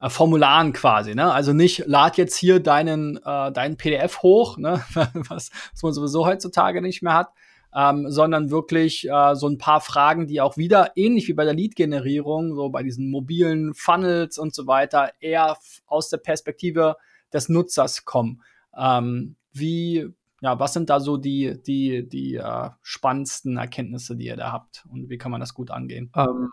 äh, 0.00 0.10
Formularen 0.10 0.72
quasi. 0.72 1.14
Ne? 1.14 1.32
Also 1.32 1.52
nicht 1.52 1.86
lad 1.86 2.16
jetzt 2.16 2.36
hier 2.36 2.60
deinen, 2.60 3.16
äh, 3.16 3.52
deinen 3.52 3.76
PDF 3.76 4.22
hoch, 4.22 4.58
ne? 4.58 4.82
was, 4.94 5.50
was 5.72 5.82
man 5.82 5.92
sowieso 5.92 6.26
heutzutage 6.26 6.82
nicht 6.82 7.02
mehr 7.02 7.14
hat, 7.14 7.30
ähm, 7.74 8.10
sondern 8.10 8.50
wirklich 8.50 9.08
äh, 9.08 9.34
so 9.34 9.48
ein 9.48 9.58
paar 9.58 9.80
Fragen, 9.80 10.26
die 10.26 10.40
auch 10.40 10.56
wieder 10.56 10.92
ähnlich 10.96 11.28
wie 11.28 11.34
bei 11.34 11.44
der 11.44 11.54
Lead-Generierung, 11.54 12.54
so 12.54 12.68
bei 12.68 12.82
diesen 12.82 13.10
mobilen 13.10 13.74
Funnels 13.74 14.38
und 14.38 14.54
so 14.54 14.66
weiter, 14.66 15.10
eher 15.20 15.56
aus 15.86 16.08
der 16.08 16.18
Perspektive 16.18 16.96
des 17.32 17.48
Nutzers 17.48 18.04
kommen. 18.04 18.42
Ähm, 18.78 19.36
wie, 19.52 20.06
ja, 20.40 20.58
was 20.58 20.72
sind 20.72 20.88
da 20.88 21.00
so 21.00 21.16
die, 21.16 21.60
die, 21.66 22.08
die 22.08 22.36
äh, 22.36 22.70
spannendsten 22.82 23.56
Erkenntnisse, 23.56 24.16
die 24.16 24.26
ihr 24.26 24.36
da 24.36 24.52
habt 24.52 24.84
und 24.88 25.08
wie 25.08 25.18
kann 25.18 25.32
man 25.32 25.40
das 25.40 25.54
gut 25.54 25.70
angehen? 25.70 26.12
Ähm, 26.14 26.50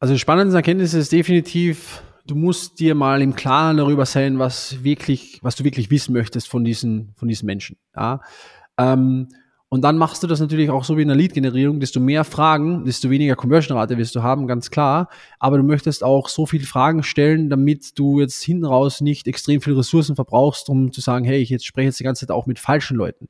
also 0.00 0.12
die 0.14 0.20
spannendsten 0.20 0.56
Erkenntnisse 0.56 0.98
ist 0.98 1.12
definitiv, 1.12 2.02
du 2.26 2.34
musst 2.34 2.78
dir 2.78 2.94
mal 2.94 3.22
im 3.22 3.34
Klaren 3.34 3.78
darüber 3.78 4.04
sein, 4.04 4.38
was 4.38 4.84
wirklich, 4.84 5.40
was 5.42 5.56
du 5.56 5.64
wirklich 5.64 5.90
wissen 5.90 6.12
möchtest 6.12 6.46
von 6.48 6.62
diesen, 6.62 7.14
von 7.16 7.26
diesen 7.26 7.46
Menschen. 7.46 7.78
Ja? 7.96 8.20
Ähm, 8.76 9.28
und 9.70 9.82
dann 9.82 9.98
machst 9.98 10.22
du 10.22 10.26
das 10.26 10.40
natürlich 10.40 10.70
auch 10.70 10.82
so 10.82 10.96
wie 10.96 11.02
in 11.02 11.08
der 11.08 11.16
Lead-Generierung. 11.16 11.78
Desto 11.78 12.00
mehr 12.00 12.24
Fragen, 12.24 12.86
desto 12.86 13.10
weniger 13.10 13.36
Conversion-Rate 13.36 13.98
wirst 13.98 14.14
du 14.14 14.22
haben, 14.22 14.46
ganz 14.46 14.70
klar. 14.70 15.10
Aber 15.38 15.58
du 15.58 15.62
möchtest 15.62 16.02
auch 16.02 16.30
so 16.30 16.46
viele 16.46 16.64
Fragen 16.64 17.02
stellen, 17.02 17.50
damit 17.50 17.98
du 17.98 18.18
jetzt 18.18 18.42
hinten 18.42 18.64
raus 18.64 19.02
nicht 19.02 19.28
extrem 19.28 19.60
viele 19.60 19.76
Ressourcen 19.76 20.16
verbrauchst, 20.16 20.70
um 20.70 20.90
zu 20.90 21.02
sagen, 21.02 21.26
hey, 21.26 21.38
ich 21.38 21.50
jetzt 21.50 21.66
spreche 21.66 21.88
jetzt 21.88 22.00
die 22.00 22.04
ganze 22.04 22.26
Zeit 22.26 22.34
auch 22.34 22.46
mit 22.46 22.58
falschen 22.58 22.96
Leuten. 22.96 23.28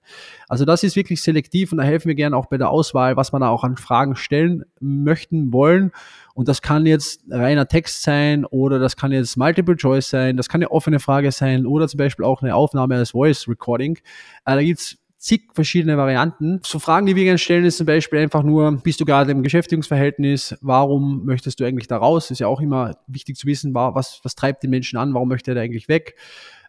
Also 0.49 0.65
das 0.65 0.85
ist 0.85 0.95
wirklich 0.95 1.23
selektiv 1.23 1.73
und 1.73 1.79
da 1.79 1.85
helfen 1.85 2.07
wir 2.07 2.15
gerne 2.15 2.37
auch 2.37 2.47
bei 2.47 2.57
der 2.57 2.71
Auswahl, 2.71 3.17
was 3.17 3.33
man 3.33 3.41
da 3.41 3.49
auch 3.49 3.65
an 3.65 3.77
Fragen 3.77 4.15
stellen 4.15 4.65
möchten, 4.79 5.53
wollen. 5.53 5.91
Und 6.35 6.47
das 6.47 6.63
kann 6.63 6.87
jetzt 6.87 7.25
reiner 7.29 7.67
Text 7.67 8.05
sein 8.05 8.45
oder 8.45 8.79
das 8.79 8.97
kann 8.97 9.11
jetzt 9.11 9.37
Multiple 9.37 9.75
Choice 9.75 10.09
sein, 10.09 10.37
das 10.37 10.49
kann 10.49 10.61
eine 10.61 10.71
offene 10.71 11.01
Frage 11.01 11.33
sein 11.33 11.67
oder 11.67 11.89
zum 11.89 11.99
Beispiel 11.99 12.25
auch 12.25 12.43
eine 12.43 12.55
Aufnahme 12.55 12.95
als 12.95 13.11
Voice 13.11 13.49
Recording. 13.49 13.97
Äh, 14.45 14.55
da 14.55 14.63
gibt's 14.63 14.99
zig 15.19 15.51
verschiedene 15.53 15.97
Varianten. 15.97 16.61
So 16.65 16.79
Fragen, 16.79 17.07
die 17.07 17.17
wir 17.17 17.25
gerne 17.25 17.39
stellen, 17.39 17.65
ist 17.65 17.77
zum 17.77 17.87
Beispiel 17.87 18.21
einfach 18.21 18.45
nur, 18.45 18.81
bist 18.83 19.01
du 19.01 19.05
gerade 19.05 19.33
im 19.33 19.43
Beschäftigungsverhältnis? 19.43 20.57
Warum 20.61 21.25
möchtest 21.25 21.59
du 21.59 21.65
eigentlich 21.65 21.89
da 21.89 21.97
raus? 21.99 22.31
Ist 22.31 22.39
ja 22.39 22.47
auch 22.47 22.61
immer 22.61 22.97
wichtig 23.09 23.37
zu 23.37 23.47
wissen, 23.47 23.75
was, 23.75 24.21
was 24.23 24.35
treibt 24.37 24.63
den 24.63 24.71
Menschen 24.71 24.97
an? 24.97 25.15
Warum 25.15 25.29
möchte 25.29 25.51
er 25.51 25.57
da 25.57 25.61
eigentlich 25.61 25.89
weg? 25.89 26.15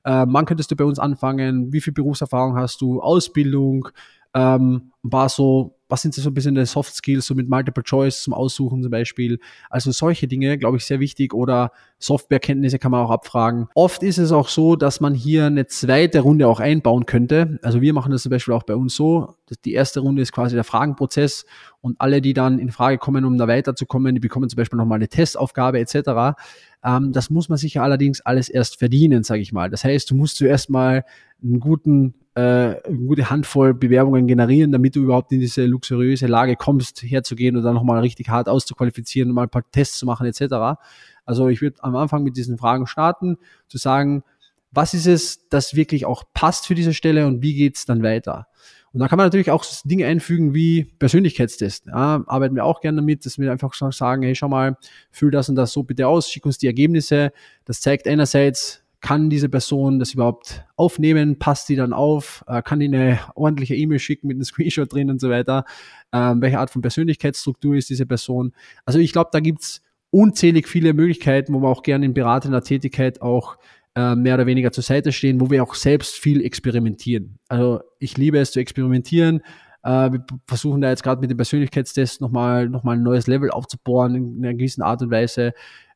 Äh, 0.03 0.25
wann 0.27 0.45
könntest 0.45 0.71
du 0.71 0.75
bei 0.75 0.83
uns 0.83 0.97
anfangen? 0.97 1.71
Wie 1.71 1.81
viel 1.81 1.93
Berufserfahrung 1.93 2.55
hast 2.55 2.81
du? 2.81 3.01
Ausbildung? 3.01 3.89
Ähm, 4.33 4.91
paar 5.09 5.29
so 5.29 5.79
was 5.89 6.03
sind 6.03 6.13
so 6.13 6.29
ein 6.29 6.33
bisschen 6.33 6.53
die 6.53 6.65
Soft 6.65 6.93
Skills, 6.93 7.25
so 7.25 7.33
mit 7.33 7.49
Multiple 7.49 7.83
Choice 7.83 8.21
zum 8.21 8.33
Aussuchen 8.33 8.83
zum 8.83 8.91
Beispiel. 8.91 9.39
Also 9.71 9.91
solche 9.91 10.27
Dinge, 10.27 10.57
glaube 10.59 10.77
ich, 10.77 10.85
sehr 10.85 10.99
wichtig. 10.99 11.33
Oder 11.33 11.71
Softwarekenntnisse 11.97 12.77
kann 12.77 12.91
man 12.91 13.03
auch 13.03 13.09
abfragen. 13.09 13.67
Oft 13.73 14.03
ist 14.03 14.19
es 14.19 14.31
auch 14.31 14.47
so, 14.47 14.75
dass 14.75 15.01
man 15.01 15.15
hier 15.15 15.47
eine 15.47 15.65
zweite 15.65 16.19
Runde 16.19 16.47
auch 16.47 16.59
einbauen 16.59 17.07
könnte. 17.07 17.59
Also 17.63 17.81
wir 17.81 17.93
machen 17.93 18.11
das 18.11 18.21
zum 18.21 18.29
Beispiel 18.29 18.53
auch 18.53 18.63
bei 18.63 18.75
uns 18.75 18.95
so. 18.95 19.35
Die 19.65 19.73
erste 19.73 20.01
Runde 20.01 20.21
ist 20.21 20.31
quasi 20.31 20.53
der 20.53 20.63
Fragenprozess 20.63 21.45
und 21.81 21.99
alle, 21.99 22.21
die 22.21 22.33
dann 22.33 22.59
in 22.59 22.71
Frage 22.71 22.99
kommen, 22.99 23.25
um 23.25 23.37
da 23.39 23.47
weiterzukommen, 23.47 24.13
die 24.13 24.21
bekommen 24.21 24.47
zum 24.47 24.57
Beispiel 24.57 24.77
nochmal 24.77 24.97
eine 24.97 25.07
Testaufgabe 25.07 25.79
etc. 25.79 26.37
Ähm, 26.83 27.11
das 27.13 27.31
muss 27.31 27.49
man 27.49 27.57
sich 27.57 27.79
allerdings 27.79 28.21
alles 28.21 28.47
erst 28.47 28.77
verdienen, 28.77 29.23
sage 29.23 29.41
ich 29.41 29.53
mal. 29.53 29.71
Das 29.71 29.83
heißt, 29.83 30.11
du 30.11 30.15
musst 30.15 30.37
zuerst 30.37 30.69
mal 30.69 31.03
einen 31.41 31.59
guten 31.59 32.13
eine 32.39 32.97
gute 33.07 33.29
Handvoll 33.29 33.73
Bewerbungen 33.73 34.27
generieren, 34.27 34.71
damit 34.71 34.95
du 34.95 35.01
überhaupt 35.01 35.31
in 35.31 35.39
diese 35.39 35.65
luxuriöse 35.65 36.27
Lage 36.27 36.55
kommst, 36.55 37.03
herzugehen 37.03 37.55
und 37.55 37.63
dann 37.63 37.75
nochmal 37.75 37.99
richtig 37.99 38.29
hart 38.29 38.49
auszuqualifizieren 38.49 39.29
und 39.29 39.35
mal 39.35 39.43
ein 39.43 39.49
paar 39.49 39.69
Tests 39.71 39.99
zu 39.99 40.05
machen 40.05 40.25
etc. 40.25 40.79
Also 41.25 41.47
ich 41.47 41.61
würde 41.61 41.83
am 41.83 41.95
Anfang 41.95 42.23
mit 42.23 42.37
diesen 42.37 42.57
Fragen 42.57 42.87
starten, 42.87 43.37
zu 43.67 43.77
sagen, 43.77 44.23
was 44.71 44.93
ist 44.93 45.07
es, 45.07 45.49
das 45.49 45.75
wirklich 45.75 46.05
auch 46.05 46.23
passt 46.33 46.67
für 46.67 46.75
diese 46.75 46.93
Stelle 46.93 47.25
und 47.25 47.41
wie 47.41 47.55
geht's 47.55 47.85
dann 47.85 48.03
weiter? 48.03 48.47
Und 48.91 48.99
da 48.99 49.07
kann 49.07 49.17
man 49.17 49.27
natürlich 49.27 49.51
auch 49.51 49.63
Dinge 49.83 50.07
einfügen 50.07 50.53
wie 50.53 50.85
Persönlichkeitstest. 50.97 51.85
Ja, 51.87 52.23
arbeiten 52.25 52.55
wir 52.55 52.65
auch 52.65 52.81
gerne 52.81 52.97
damit, 52.97 53.25
dass 53.25 53.37
wir 53.37 53.51
einfach 53.51 53.73
sagen, 53.73 54.23
hey, 54.23 54.33
schau 54.33 54.47
mal, 54.47 54.77
füll 55.11 55.31
das 55.31 55.49
und 55.49 55.55
das 55.55 55.71
so 55.71 55.83
bitte 55.83 56.07
aus, 56.07 56.29
schick 56.29 56.45
uns 56.45 56.57
die 56.57 56.67
Ergebnisse. 56.67 57.31
Das 57.65 57.81
zeigt 57.81 58.07
einerseits, 58.07 58.83
kann 59.01 59.29
diese 59.29 59.49
Person 59.49 59.99
das 59.99 60.13
überhaupt 60.13 60.65
aufnehmen, 60.75 61.39
passt 61.39 61.69
die 61.69 61.75
dann 61.75 61.93
auf, 61.93 62.43
äh, 62.47 62.61
kann 62.61 62.79
die 62.79 62.87
eine 62.87 63.19
ordentliche 63.35 63.75
E-Mail 63.75 63.99
schicken 63.99 64.27
mit 64.27 64.35
einem 64.35 64.43
Screenshot 64.43 64.91
drin 64.91 65.09
und 65.09 65.21
so 65.21 65.29
weiter, 65.29 65.65
ähm, 66.11 66.41
welche 66.41 66.59
Art 66.59 66.69
von 66.69 66.81
Persönlichkeitsstruktur 66.81 67.75
ist 67.75 67.89
diese 67.89 68.05
Person. 68.05 68.53
Also 68.85 68.99
ich 68.99 69.13
glaube, 69.13 69.29
da 69.31 69.39
gibt's 69.39 69.81
unzählig 70.11 70.67
viele 70.67 70.93
Möglichkeiten, 70.93 71.53
wo 71.53 71.61
wir 71.61 71.69
auch 71.69 71.83
gerne 71.83 72.05
in 72.05 72.13
beratender 72.13 72.61
Tätigkeit 72.61 73.21
auch 73.21 73.57
äh, 73.95 74.15
mehr 74.15 74.35
oder 74.35 74.45
weniger 74.45 74.71
zur 74.71 74.83
Seite 74.83 75.11
stehen, 75.11 75.39
wo 75.39 75.49
wir 75.49 75.63
auch 75.63 75.75
selbst 75.75 76.15
viel 76.15 76.43
experimentieren. 76.43 77.39
Also 77.47 77.81
ich 77.99 78.17
liebe 78.17 78.37
es 78.39 78.51
zu 78.51 78.59
experimentieren. 78.59 79.41
Äh, 79.83 80.11
wir 80.11 80.25
versuchen 80.47 80.81
da 80.81 80.89
jetzt 80.89 81.03
gerade 81.03 81.21
mit 81.21 81.29
dem 81.29 81.37
Persönlichkeitstest 81.37 82.19
nochmal 82.21 82.67
noch 82.67 82.83
mal 82.83 82.97
ein 82.97 83.03
neues 83.03 83.27
Level 83.27 83.49
aufzubohren 83.49 84.15
in 84.15 84.45
einer 84.45 84.55
gewissen 84.55 84.81
Art 84.81 85.01
und 85.01 85.11
Weise. 85.11 85.53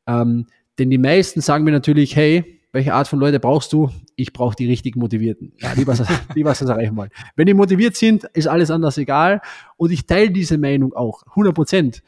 Ähm, 0.08 0.48
denn 0.80 0.90
die 0.90 0.98
meisten 0.98 1.42
sagen 1.42 1.66
mir 1.66 1.72
natürlich, 1.72 2.16
hey, 2.16 2.62
welche 2.74 2.94
Art 2.94 3.08
von 3.08 3.20
Leute 3.20 3.40
brauchst 3.40 3.72
du? 3.72 3.90
Ich 4.16 4.34
brauche 4.34 4.56
die 4.56 4.68
richtig 4.68 4.96
motivierten. 4.96 5.54
Ja, 5.60 5.76
die 5.76 5.86
was, 5.88 6.04
die 6.36 6.44
was 6.44 6.60
das 6.60 6.70
erreichen 6.70 6.98
wollen. 6.98 7.12
Wenn 7.36 7.46
die 7.46 7.54
motiviert 7.54 7.96
sind, 7.96 8.26
ist 8.34 8.48
alles 8.48 8.72
anders 8.72 8.98
egal. 8.98 9.42
Und 9.78 9.92
ich 9.92 10.06
teile 10.06 10.32
diese 10.32 10.58
Meinung 10.58 10.92
auch, 10.94 11.24
100 11.28 11.54
Prozent. 11.54 12.04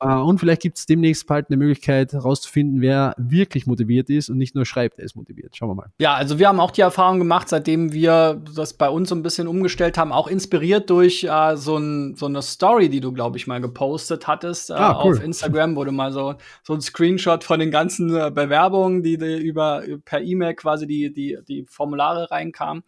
Äh, 0.00 0.14
und 0.14 0.38
vielleicht 0.38 0.62
gibt 0.62 0.78
es 0.78 0.86
demnächst 0.86 1.26
bald 1.26 1.46
eine 1.48 1.56
Möglichkeit 1.56 2.12
herauszufinden, 2.12 2.80
wer 2.80 3.14
wirklich 3.16 3.66
motiviert 3.66 4.10
ist 4.10 4.28
und 4.28 4.36
nicht 4.36 4.54
nur 4.54 4.66
schreibt, 4.66 4.98
er 4.98 5.06
ist 5.06 5.16
motiviert. 5.16 5.56
Schauen 5.56 5.70
wir 5.70 5.74
mal. 5.74 5.90
Ja, 5.98 6.14
also 6.14 6.38
wir 6.38 6.48
haben 6.48 6.60
auch 6.60 6.70
die 6.70 6.82
Erfahrung 6.82 7.18
gemacht, 7.18 7.48
seitdem 7.48 7.92
wir 7.92 8.42
das 8.54 8.74
bei 8.74 8.88
uns 8.88 9.08
so 9.08 9.14
ein 9.14 9.22
bisschen 9.22 9.48
umgestellt 9.48 9.96
haben, 9.96 10.12
auch 10.12 10.28
inspiriert 10.28 10.90
durch 10.90 11.24
äh, 11.24 11.56
so, 11.56 11.78
ein, 11.78 12.14
so, 12.14 12.26
eine 12.26 12.42
Story, 12.42 12.88
die 12.88 13.00
du, 13.00 13.12
glaube 13.12 13.38
ich, 13.38 13.46
mal 13.46 13.60
gepostet 13.60 14.26
hattest 14.26 14.70
äh, 14.70 14.74
ah, 14.74 15.02
cool. 15.02 15.14
auf 15.14 15.22
Instagram, 15.22 15.76
wo 15.76 15.84
du 15.84 15.92
mal 15.92 16.12
so, 16.12 16.34
so 16.62 16.74
ein 16.74 16.80
Screenshot 16.80 17.44
von 17.44 17.58
den 17.60 17.70
ganzen 17.70 18.14
äh, 18.14 18.30
Bewerbungen, 18.30 19.02
die, 19.02 19.16
die 19.16 19.38
über 19.38 19.82
per 20.04 20.20
E-Mail 20.20 20.54
quasi 20.54 20.86
die, 20.86 21.12
die, 21.12 21.38
die 21.46 21.64
Formulare 21.68 22.30
reinkamen. 22.30 22.82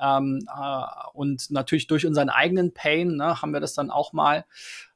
Ähm, 0.00 0.46
äh, 0.48 0.82
und 1.12 1.50
natürlich 1.50 1.86
durch 1.86 2.06
unseren 2.06 2.28
eigenen 2.28 2.72
Pain 2.72 3.16
ne, 3.16 3.42
haben 3.42 3.52
wir 3.52 3.60
das 3.60 3.74
dann 3.74 3.90
auch 3.90 4.12
mal 4.12 4.44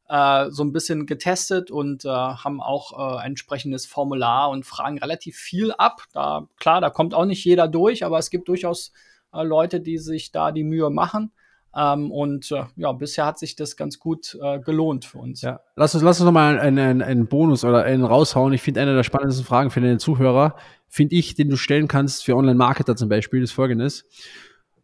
äh, 0.09 0.51
so 0.51 0.62
ein 0.62 0.73
bisschen 0.73 1.07
getestet 1.07 1.71
und 1.71 2.05
äh, 2.05 2.09
haben 2.09 2.61
auch 2.61 3.21
äh, 3.21 3.27
entsprechendes 3.27 3.87
Formular 3.87 4.51
und 4.51 4.67
fragen 4.67 4.99
relativ 4.99 5.37
viel 5.37 5.73
ab. 5.73 6.03
Da, 6.12 6.47
klar, 6.59 6.81
da 6.81 6.91
kommt 6.91 7.15
auch 7.15 7.25
nicht 7.25 7.45
jeder 7.45 7.69
durch, 7.69 8.05
aber 8.05 8.19
es 8.19 8.31
gibt 8.31 8.49
durchaus 8.49 8.93
äh, 9.33 9.43
Leute, 9.43 9.81
die 9.81 9.99
sich 9.99 10.33
da 10.33 10.53
die 10.53 10.65
Mühe 10.65 10.91
machen. 10.91 11.33
Ähm, 11.75 12.11
und 12.11 12.51
äh, 12.53 12.65
ja, 12.77 12.93
bisher 12.93 13.25
hat 13.25 13.38
sich 13.38 13.57
das 13.57 13.77
ganz 13.77 13.99
gut 13.99 14.38
äh, 14.43 14.59
gelohnt 14.61 15.07
für 15.07 15.19
uns. 15.19 15.41
Ja. 15.41 15.61
Lass 15.77 15.95
uns, 15.95 16.05
lass 16.05 16.21
uns 16.21 16.27
nochmal 16.27 16.59
einen, 16.59 16.79
einen, 16.79 17.03
einen 17.03 17.27
Bonus 17.29 17.65
oder 17.65 17.85
einen 17.85 18.05
raushauen. 18.05 18.53
Ich 18.53 18.61
finde, 18.61 18.83
eine 18.83 18.95
der 18.95 19.05
spannendsten 19.05 19.47
Fragen 19.47 19.71
für 19.71 19.81
den 19.81 19.99
Zuhörer, 19.99 20.57
finde 20.88 21.17
ich, 21.17 21.35
den 21.35 21.49
du 21.49 21.57
stellen 21.57 21.88
kannst 21.88 22.25
für 22.25 22.37
Online-Marketer 22.37 22.95
zum 22.97 23.09
Beispiel, 23.09 23.43
ist 23.43 23.53
folgendes. 23.53 24.05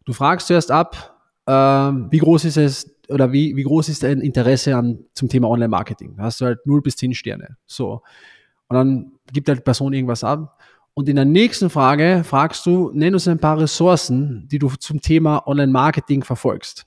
Du 0.05 0.13
fragst 0.13 0.47
zuerst 0.47 0.71
ab, 0.71 1.15
ähm, 1.45 2.07
wie 2.09 2.17
groß 2.17 2.45
ist 2.45 2.57
es 2.57 2.98
oder 3.09 3.31
wie, 3.31 3.55
wie 3.55 3.63
groß 3.63 3.89
ist 3.89 4.03
dein 4.03 4.21
Interesse 4.21 4.75
an, 4.75 4.99
zum 5.13 5.29
Thema 5.29 5.49
Online-Marketing? 5.49 6.15
Da 6.17 6.23
hast 6.23 6.41
du 6.41 6.45
halt 6.45 6.65
0 6.65 6.81
bis 6.81 6.95
10 6.97 7.13
Sterne. 7.13 7.57
So. 7.65 8.01
Und 8.67 8.75
dann 8.75 9.11
gibt 9.33 9.47
halt 9.47 9.59
die 9.59 9.63
Person 9.63 9.93
irgendwas 9.93 10.23
ab. 10.23 10.59
Und 10.93 11.07
in 11.07 11.15
der 11.15 11.25
nächsten 11.25 11.69
Frage 11.69 12.23
fragst 12.25 12.65
du, 12.65 12.91
nenn 12.93 13.13
uns 13.13 13.27
ein 13.27 13.39
paar 13.39 13.59
Ressourcen, 13.59 14.47
die 14.51 14.59
du 14.59 14.69
zum 14.69 15.01
Thema 15.01 15.47
Online-Marketing 15.47 16.23
verfolgst. 16.23 16.85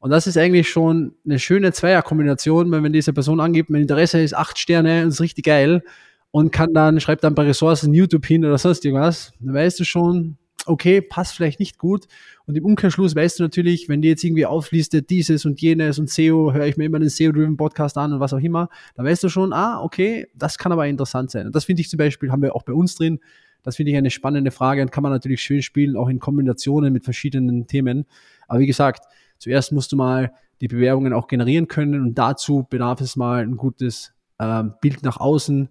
Und 0.00 0.10
das 0.10 0.26
ist 0.26 0.36
eigentlich 0.36 0.68
schon 0.68 1.14
eine 1.24 1.38
schöne 1.38 1.72
Zweierkombination, 1.72 2.70
wenn, 2.70 2.84
wenn 2.84 2.92
diese 2.92 3.12
Person 3.12 3.40
angibt, 3.40 3.70
mein 3.70 3.82
Interesse 3.82 4.20
ist 4.20 4.34
8 4.34 4.58
Sterne 4.58 5.02
und 5.02 5.08
ist 5.08 5.20
richtig 5.20 5.44
geil 5.44 5.82
und 6.30 6.52
kann 6.52 6.72
dann, 6.72 7.00
schreibt 7.00 7.24
dann 7.24 7.32
ein 7.32 7.36
paar 7.36 7.46
Ressourcen 7.46 7.94
YouTube 7.94 8.26
hin 8.26 8.44
oder 8.44 8.58
sonst 8.58 8.84
irgendwas, 8.84 9.32
dann 9.40 9.54
weißt 9.54 9.80
du 9.80 9.84
schon, 9.84 10.36
okay, 10.68 11.00
passt 11.00 11.34
vielleicht 11.34 11.60
nicht 11.60 11.78
gut. 11.78 12.06
Und 12.46 12.56
im 12.56 12.64
Umkehrschluss 12.64 13.14
weißt 13.14 13.38
du 13.38 13.42
natürlich, 13.42 13.88
wenn 13.88 14.02
die 14.02 14.08
jetzt 14.08 14.24
irgendwie 14.24 14.46
auflistet, 14.46 15.10
dieses 15.10 15.44
und 15.44 15.60
jenes 15.60 15.98
und 15.98 16.08
SEO, 16.10 16.52
höre 16.52 16.66
ich 16.66 16.76
mir 16.76 16.84
immer 16.84 16.98
den 16.98 17.08
SEO-Driven 17.08 17.56
Podcast 17.56 17.98
an 17.98 18.12
und 18.12 18.20
was 18.20 18.32
auch 18.32 18.38
immer, 18.38 18.68
dann 18.94 19.06
weißt 19.06 19.22
du 19.22 19.28
schon, 19.28 19.52
ah, 19.52 19.82
okay, 19.82 20.26
das 20.34 20.58
kann 20.58 20.72
aber 20.72 20.86
interessant 20.86 21.30
sein. 21.30 21.46
Und 21.46 21.54
das 21.54 21.64
finde 21.64 21.82
ich 21.82 21.90
zum 21.90 21.98
Beispiel, 21.98 22.30
haben 22.30 22.42
wir 22.42 22.54
auch 22.54 22.62
bei 22.62 22.72
uns 22.72 22.94
drin. 22.94 23.20
Das 23.62 23.76
finde 23.76 23.92
ich 23.92 23.98
eine 23.98 24.10
spannende 24.10 24.50
Frage 24.50 24.82
und 24.82 24.92
kann 24.92 25.02
man 25.02 25.12
natürlich 25.12 25.42
schön 25.42 25.62
spielen, 25.62 25.96
auch 25.96 26.08
in 26.08 26.20
Kombinationen 26.20 26.92
mit 26.92 27.04
verschiedenen 27.04 27.66
Themen. 27.66 28.06
Aber 28.46 28.60
wie 28.60 28.66
gesagt, 28.66 29.04
zuerst 29.38 29.72
musst 29.72 29.92
du 29.92 29.96
mal 29.96 30.32
die 30.60 30.68
Bewerbungen 30.68 31.12
auch 31.12 31.26
generieren 31.26 31.68
können 31.68 32.00
und 32.00 32.14
dazu 32.14 32.66
bedarf 32.68 33.00
es 33.00 33.16
mal 33.16 33.42
ein 33.42 33.56
gutes 33.56 34.12
ähm, 34.40 34.74
Bild 34.80 35.02
nach 35.02 35.18
außen 35.18 35.68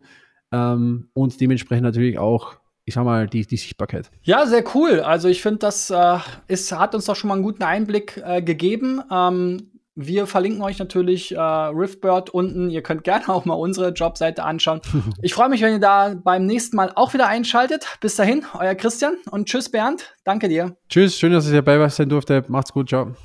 ähm, 0.51 1.09
und 1.13 1.41
dementsprechend 1.41 1.83
natürlich 1.83 2.19
auch 2.19 2.57
ich 2.87 2.93
sag 2.93 3.03
mal, 3.03 3.27
die, 3.27 3.45
die 3.45 3.57
Sichtbarkeit. 3.57 4.09
Ja, 4.23 4.45
sehr 4.45 4.63
cool. 4.73 5.01
Also 5.01 5.27
ich 5.27 5.41
finde, 5.41 5.59
das 5.59 5.89
äh, 5.89 6.19
ist, 6.47 6.71
hat 6.71 6.95
uns 6.95 7.03
doch 7.05 7.17
schon 7.17 7.27
mal 7.27 7.33
einen 7.33 7.43
guten 7.43 7.63
Einblick 7.63 8.23
äh, 8.25 8.41
gegeben. 8.41 9.01
Ähm, 9.11 9.71
wir 9.93 10.25
verlinken 10.25 10.61
euch 10.61 10.79
natürlich 10.79 11.35
äh, 11.35 11.39
Riftbird 11.39 12.29
unten. 12.29 12.69
Ihr 12.69 12.81
könnt 12.83 13.03
gerne 13.03 13.27
auch 13.27 13.43
mal 13.43 13.55
unsere 13.55 13.89
Jobseite 13.89 14.45
anschauen. 14.45 14.79
ich 15.21 15.33
freue 15.33 15.49
mich, 15.49 15.61
wenn 15.61 15.73
ihr 15.73 15.79
da 15.79 16.15
beim 16.15 16.45
nächsten 16.45 16.77
Mal 16.77 16.93
auch 16.95 17.13
wieder 17.13 17.27
einschaltet. 17.27 17.85
Bis 17.99 18.15
dahin, 18.15 18.45
euer 18.57 18.75
Christian 18.75 19.17
und 19.31 19.49
tschüss 19.49 19.69
Bernd. 19.69 20.15
Danke 20.23 20.47
dir. 20.47 20.77
Tschüss, 20.87 21.17
schön, 21.19 21.33
dass 21.33 21.45
ich 21.45 21.51
dabei 21.51 21.89
sein 21.89 22.07
durfte. 22.07 22.45
Macht's 22.47 22.71
gut, 22.71 22.87
ciao. 22.87 23.15